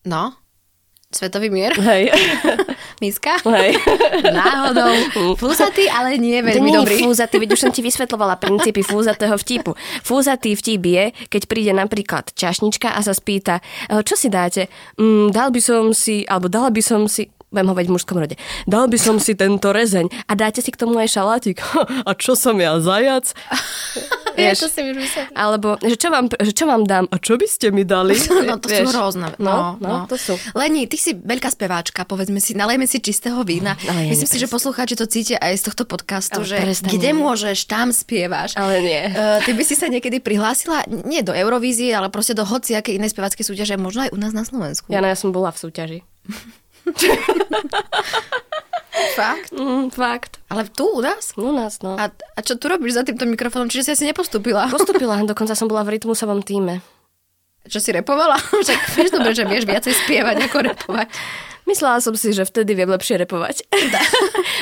No? 0.06 0.38
Svetový 1.16 1.48
mier? 1.48 1.72
Hej. 1.80 2.12
Miska? 3.04 3.40
Hej. 3.48 3.80
Náhodou. 4.36 4.92
Fúzatý, 5.40 5.88
ale 5.88 6.20
nie 6.20 6.44
veľmi 6.44 6.72
to 6.76 6.84
dobrý. 6.84 6.96
fúzatý, 7.08 7.40
veď 7.40 7.56
už 7.56 7.62
som 7.64 7.72
ti 7.72 7.80
vysvetlovala 7.80 8.36
princípy 8.36 8.84
fúzatého 8.84 9.40
vtipu. 9.40 9.80
Fúzatý 10.04 10.60
vtip 10.60 10.84
je, 10.84 11.06
keď 11.32 11.42
príde 11.48 11.72
napríklad 11.72 12.36
čašnička 12.36 12.92
a 12.92 13.00
sa 13.00 13.16
spýta, 13.16 13.64
e, 13.88 14.04
čo 14.04 14.20
si 14.20 14.28
dáte? 14.28 14.68
Mm, 15.00 15.32
dal 15.32 15.56
by 15.56 15.62
som 15.64 15.96
si, 15.96 16.28
alebo 16.28 16.52
dala 16.52 16.68
by 16.68 16.82
som 16.84 17.08
si, 17.08 17.32
budem 17.56 17.72
hovoriť 17.72 17.88
v 17.88 17.96
mužskom 17.96 18.18
rode. 18.20 18.36
Dal 18.68 18.92
by 18.92 18.98
som 19.00 19.16
si 19.18 19.34
tento 19.34 19.72
rezeň 19.72 20.12
a 20.28 20.36
dáte 20.36 20.60
si 20.60 20.70
k 20.70 20.78
tomu 20.78 21.00
aj 21.00 21.16
šalátik. 21.16 21.64
A 22.10 22.12
čo 22.14 22.36
som 22.36 22.60
ja, 22.60 22.78
zajac? 22.84 23.32
Vieš, 24.36 24.68
to 24.68 24.70
si 24.70 24.82
Alebo, 25.32 25.80
že 25.80 25.96
čo, 25.96 26.12
vám, 26.12 26.28
že 26.28 26.52
čo 26.52 26.68
vám 26.68 26.84
dám 26.84 27.08
a 27.08 27.16
čo 27.24 27.40
by 27.40 27.48
ste 27.48 27.72
mi 27.72 27.88
dali? 27.88 28.20
No 28.46 28.60
to 28.60 28.68
Vieš? 28.68 28.92
sú 28.92 29.00
hrozné. 29.00 29.32
No, 29.40 29.80
no, 29.80 30.04
no, 30.04 30.12
to 30.12 30.20
sú. 30.20 30.36
Leni, 30.54 30.86
ty 30.86 31.00
si 31.00 31.16
veľká 31.16 31.50
speváčka, 31.50 32.04
povedzme 32.04 32.38
si, 32.44 32.52
nalejme 32.54 32.84
si 32.86 33.00
čistého 33.00 33.42
vína. 33.48 33.80
No, 33.88 33.96
ja 33.96 34.12
Myslím 34.12 34.28
si, 34.28 34.38
že 34.38 34.52
poslucháči 34.52 35.00
to 35.00 35.08
cítia 35.08 35.40
aj 35.40 35.56
z 35.56 35.64
tohto 35.72 35.88
podcastu, 35.88 36.44
ale 36.44 36.52
že 36.52 36.58
prestane. 36.60 36.92
kde 36.92 37.10
môžeš, 37.16 37.58
tam 37.66 37.96
spievaš. 37.96 38.60
Ale 38.60 38.84
nie. 38.84 39.02
Uh, 39.08 39.40
ty 39.48 39.56
by 39.56 39.64
si 39.64 39.74
sa 39.74 39.88
niekedy 39.88 40.20
prihlásila, 40.20 40.84
nie 41.08 41.24
do 41.24 41.32
Eurovízie, 41.32 41.96
ale 41.96 42.12
proste 42.12 42.36
do 42.36 42.44
hociakej 42.44 43.00
inej 43.00 43.16
speváckej 43.16 43.48
súťaže, 43.48 43.80
možno 43.80 44.06
aj 44.06 44.12
u 44.14 44.20
nás 44.20 44.36
na 44.36 44.44
Slovensku. 44.44 44.92
Ja, 44.92 45.00
no, 45.00 45.08
ja 45.10 45.18
som 45.18 45.32
bola 45.32 45.50
v 45.56 45.58
súťaži. 45.64 46.00
Fakt? 49.16 49.50
Mm, 49.56 49.88
fakt. 49.96 50.44
Ale 50.52 50.68
tu 50.68 50.86
u 50.86 51.00
nás? 51.00 51.32
U 51.40 51.56
nás, 51.56 51.80
no. 51.80 51.96
A, 51.96 52.12
a 52.12 52.40
čo 52.44 52.60
tu 52.60 52.68
robíš 52.68 53.00
za 53.00 53.04
týmto 53.08 53.24
mikrofónom? 53.24 53.72
Čiže 53.72 53.84
si 53.88 53.92
asi 53.96 54.06
nepostupila? 54.12 54.68
Postupila, 54.76 55.24
dokonca 55.24 55.56
som 55.56 55.72
bola 55.72 55.88
v 55.88 55.96
rytmusovom 55.96 56.44
týme. 56.44 56.84
Čo 57.66 57.82
si 57.82 57.90
repovala? 57.96 58.38
Však 58.38 58.80
vieš 59.00 59.10
dobre, 59.16 59.32
že 59.34 59.48
vieš 59.48 59.66
viacej 59.66 59.94
spievať 60.06 60.52
ako 60.52 60.58
repovať. 60.70 61.08
Myslela 61.66 61.98
som 61.98 62.14
si, 62.14 62.30
že 62.30 62.46
vtedy 62.46 62.78
viem 62.78 62.86
lepšie 62.86 63.18
repovať. 63.26 63.66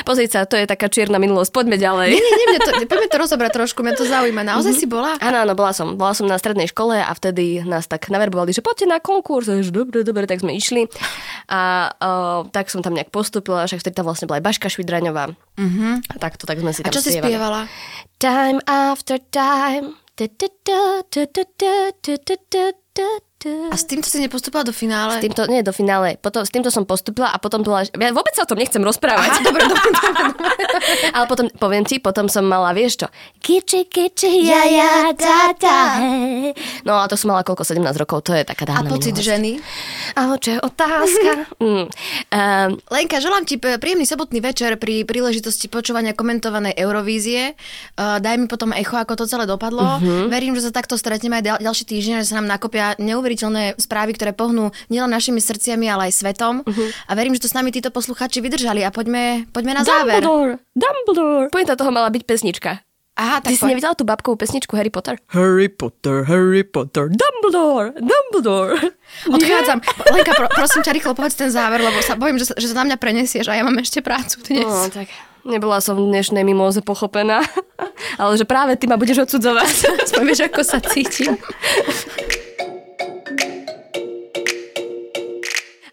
Pozri 0.08 0.24
sa, 0.28 0.48
to 0.48 0.56
je 0.56 0.64
taká 0.64 0.88
čierna 0.88 1.20
minulosť. 1.20 1.52
Poďme 1.52 1.76
ďalej. 1.76 2.16
Nie, 2.16 2.20
nie, 2.20 2.46
nie, 2.48 2.60
to, 2.60 2.72
poďme 2.88 3.08
to 3.12 3.18
rozobrať 3.20 3.52
trošku, 3.60 3.84
mňa 3.84 3.94
to 3.96 4.04
zaujíma. 4.08 4.40
Naozaj 4.40 4.72
mm-hmm. 4.72 4.84
si 4.84 4.86
bola? 4.88 5.10
Áno, 5.20 5.44
áno, 5.44 5.52
bola 5.52 5.76
som. 5.76 6.00
Bola 6.00 6.16
som 6.16 6.24
na 6.24 6.40
strednej 6.40 6.64
škole 6.68 6.96
a 6.96 7.12
vtedy 7.12 7.60
nás 7.64 7.84
tak 7.84 8.08
naverbovali, 8.08 8.56
že 8.56 8.64
poďte 8.64 8.88
na 8.88 8.98
konkurs. 9.04 9.48
Že 9.48 9.72
dobre, 9.72 10.00
dobre, 10.00 10.24
tak 10.24 10.40
sme 10.40 10.56
išli. 10.56 10.88
A 11.52 11.92
o, 11.92 12.48
tak 12.48 12.72
som 12.72 12.80
tam 12.80 12.96
nejak 12.96 13.12
postupila, 13.12 13.68
však 13.68 13.84
vtedy 13.84 14.00
tam 14.00 14.08
vlastne 14.08 14.24
bola 14.24 14.40
aj 14.40 14.44
Baška 14.48 14.72
Švidraňová. 14.72 15.36
Mm-hmm. 15.60 15.92
A 16.08 16.14
takto, 16.16 16.48
tak 16.48 16.56
sme 16.60 16.72
si 16.72 16.80
tam 16.80 16.88
A 16.88 16.96
čo 16.96 17.04
si 17.04 17.12
spievala? 17.12 17.68
Time 18.16 18.64
after 18.64 19.20
time. 19.28 20.00
A 23.44 23.74
s 23.76 23.84
týmto 23.84 24.08
si 24.08 24.16
nepostupila 24.20 24.64
do 24.64 24.72
finále? 24.72 25.20
S 25.20 25.24
týmto, 25.24 25.44
nie 25.52 25.60
do 25.60 25.72
finále. 25.76 26.16
Potom, 26.16 26.40
s 26.40 26.50
týmto 26.50 26.72
som 26.72 26.88
postupila 26.88 27.28
a 27.28 27.36
potom 27.36 27.60
bola... 27.60 27.84
Ja 27.84 28.10
vôbec 28.16 28.32
sa 28.32 28.44
o 28.44 28.48
tom 28.48 28.56
nechcem 28.56 28.80
rozprávať. 28.80 29.40
Aha, 29.40 29.44
dobre, 29.44 29.62
dobre, 29.68 29.88
dobre. 29.92 30.14
Ale 31.12 31.24
potom, 31.28 31.46
poviem 31.60 31.84
ti, 31.84 32.00
potom 32.00 32.32
som 32.32 32.48
mala, 32.48 32.72
vieš 32.72 33.04
čo? 33.04 33.08
Kiči, 33.44 33.84
kiči, 33.92 34.48
ja, 34.48 34.64
ja, 34.64 34.92
ta, 35.12 35.52
ta. 35.52 36.00
No 36.88 36.96
a 37.00 37.04
to 37.04 37.20
som 37.20 37.36
mala 37.36 37.44
koľko? 37.44 37.68
17 37.68 37.84
rokov, 38.00 38.24
to 38.24 38.32
je 38.32 38.44
taká 38.48 38.64
dávna 38.64 38.88
A 38.88 38.92
pocit 38.96 39.12
minulosť. 39.12 39.28
ženy? 39.28 39.52
A 40.16 40.20
čo 40.40 40.50
je 40.56 40.58
otázka? 40.64 41.30
mm. 41.64 41.84
um, 41.84 42.70
Lenka, 42.88 43.20
želám 43.20 43.44
ti 43.44 43.60
príjemný 43.60 44.08
sobotný 44.08 44.40
večer 44.40 44.80
pri 44.80 45.04
príležitosti 45.04 45.68
počúvania 45.68 46.16
komentovanej 46.16 46.76
Eurovízie. 46.80 47.52
Uh, 48.00 48.16
daj 48.20 48.40
mi 48.40 48.48
potom 48.48 48.72
echo, 48.72 48.96
ako 48.96 49.20
to 49.20 49.24
celé 49.28 49.44
dopadlo. 49.44 50.00
Uh-huh. 50.00 50.32
Verím, 50.32 50.56
že 50.56 50.68
sa 50.68 50.72
takto 50.72 50.96
stretneme 50.96 51.40
aj 51.40 51.44
ďal, 51.44 51.56
ďalší 51.60 51.84
týždeň, 51.84 52.14
že 52.24 52.32
sa 52.32 52.40
nám 52.40 52.48
nakopia 52.48 52.96
neuveriteľné 52.96 53.33
neuveriteľné 53.34 53.74
správy, 53.82 54.14
ktoré 54.14 54.30
pohnú 54.30 54.70
nielen 54.86 55.10
našimi 55.10 55.42
srdciami, 55.42 55.90
ale 55.90 56.08
aj 56.08 56.22
svetom. 56.22 56.62
Uh-huh. 56.62 56.88
A 57.10 57.12
verím, 57.18 57.34
že 57.34 57.44
to 57.44 57.50
s 57.50 57.58
nami 57.58 57.74
títo 57.74 57.90
posluchači 57.90 58.38
vydržali 58.38 58.86
a 58.86 58.94
poďme, 58.94 59.50
poďme 59.50 59.74
na 59.74 59.82
záver. 59.82 60.22
Dumbledore, 60.22 60.62
Dumbledore. 60.72 61.46
Pointa 61.50 61.74
toho 61.74 61.90
mala 61.90 62.08
byť 62.14 62.22
pesnička. 62.22 62.78
Aha, 63.14 63.38
Ty 63.38 63.46
tak 63.46 63.52
si 63.54 63.62
poď. 63.62 63.70
nevidela 63.70 63.94
tú 63.94 64.02
babkovú 64.02 64.34
pesničku 64.34 64.74
Harry 64.74 64.90
Potter? 64.90 65.22
Harry 65.30 65.70
Potter, 65.70 66.26
Harry 66.26 66.66
Potter, 66.66 67.06
Dumbledore, 67.06 67.94
Dumbledore. 67.94 68.74
Odchádzam. 69.38 69.78
Lenka, 70.10 70.34
pro, 70.34 70.50
prosím 70.50 70.82
ťa 70.82 70.92
rýchlo 70.98 71.14
povedz 71.14 71.38
ten 71.38 71.46
záver, 71.46 71.78
lebo 71.78 72.02
sa 72.02 72.18
bojím, 72.18 72.42
že 72.42 72.50
že 72.58 72.74
sa 72.74 72.82
na 72.82 72.90
mňa 72.90 72.98
prenesieš 72.98 73.46
a 73.46 73.54
ja 73.54 73.62
mám 73.62 73.78
ešte 73.78 74.02
prácu 74.02 74.42
dnes. 74.50 74.66
No, 74.66 74.90
tak 74.90 75.14
nebola 75.46 75.78
som 75.78 75.94
v 75.94 76.10
dnešnej 76.10 76.42
mimóze 76.42 76.82
pochopená, 76.82 77.38
ale 78.22 78.34
že 78.34 78.42
práve 78.42 78.74
ty 78.74 78.90
ma 78.90 78.98
budeš 78.98 79.30
odsudzovať. 79.30 80.10
Aspoň 80.10 80.22
vieš, 80.26 80.42
ako 80.50 80.60
sa 80.66 80.82
cítim. 80.82 81.38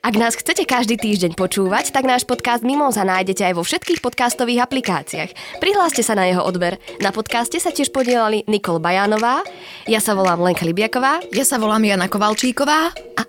Ak 0.02 0.18
nás 0.18 0.34
chcete 0.34 0.66
každý 0.66 0.98
týždeň 0.98 1.38
počúvať, 1.38 1.94
tak 1.94 2.10
náš 2.10 2.26
podcast 2.26 2.66
Mimoza 2.66 3.06
nájdete 3.06 3.46
aj 3.46 3.54
vo 3.54 3.62
všetkých 3.62 4.02
podcastových 4.02 4.66
aplikáciách. 4.66 5.62
Prihláste 5.62 6.02
sa 6.02 6.18
na 6.18 6.26
jeho 6.26 6.42
odber. 6.42 6.82
Na 7.06 7.14
podcaste 7.14 7.62
sa 7.62 7.70
tiež 7.70 7.94
podielali 7.94 8.42
Nikol 8.50 8.82
Bajánová, 8.82 9.46
ja 9.86 10.02
sa 10.02 10.18
volám 10.18 10.42
Lenka 10.42 10.66
Libiaková 10.66 11.22
Ja 11.30 11.46
sa 11.46 11.62
volám 11.62 11.86
Jana 11.86 12.10
Kovalčíková. 12.10 12.90
a 12.98 13.24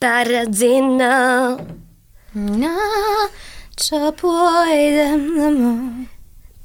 Taradzina. 0.00 1.12
Na 2.32 2.76
čo 3.76 4.10
pôjdem 4.16 5.20
domov. 5.36 6.08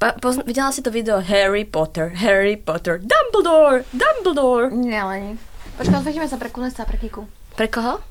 Pa, 0.00 0.16
pozn- 0.18 0.42
videla 0.42 0.72
si 0.74 0.82
to 0.82 0.90
video 0.90 1.20
Harry 1.22 1.62
Potter, 1.62 2.10
Harry 2.18 2.58
Potter, 2.58 2.98
Dumbledore, 2.98 3.86
Dumbledore. 3.94 4.72
Nie, 4.74 5.04
Leni. 5.04 5.38
Počkaj, 5.78 6.02
odfotíme 6.02 6.26
sa 6.26 6.40
pre 6.40 6.50
Kunesta 6.50 6.82
a 6.82 6.88
pre 6.88 6.98
Kiku. 6.98 7.28
Pre 7.54 7.68
koho? 7.70 8.02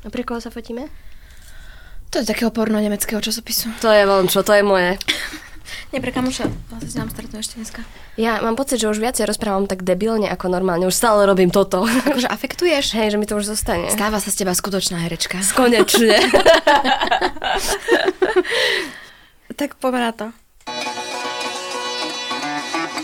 A 0.00 0.08
pre 0.08 0.24
koho 0.24 0.40
sa 0.40 0.48
fotíme? 0.48 0.88
To 2.10 2.18
je 2.18 2.26
takého 2.26 2.50
porno 2.50 2.80
nemeckého 2.80 3.20
časopisu. 3.20 3.68
To 3.84 3.92
je 3.92 4.02
von, 4.08 4.26
čo 4.26 4.40
to 4.42 4.56
je 4.56 4.64
moje. 4.64 4.96
Nie, 5.94 6.02
pre 6.02 6.10
kamoša. 6.10 6.50
Vlastne 6.70 6.90
sa 6.90 6.98
nám 7.02 7.10
stretnú 7.14 7.38
ešte 7.38 7.54
dneska. 7.58 7.82
Ja 8.18 8.42
mám 8.42 8.58
pocit, 8.58 8.82
že 8.82 8.90
už 8.90 8.98
viacej 8.98 9.26
rozprávam 9.26 9.70
tak 9.70 9.86
debilne 9.86 10.26
ako 10.26 10.50
normálne. 10.50 10.86
Už 10.86 10.94
stále 10.94 11.22
robím 11.26 11.50
toto. 11.50 11.86
Akože 12.10 12.26
afektuješ? 12.26 12.94
Hej, 12.94 13.14
že 13.14 13.18
mi 13.18 13.26
to 13.26 13.38
už 13.38 13.46
zostane. 13.46 13.86
Stáva 13.90 14.18
sa 14.18 14.34
z 14.34 14.42
teba 14.42 14.54
skutočná 14.54 14.98
herečka. 14.98 15.38
Konečne. 15.54 16.18
Tak 19.56 19.76
poďme 19.76 20.00
na 20.00 20.12
to. 20.12 20.26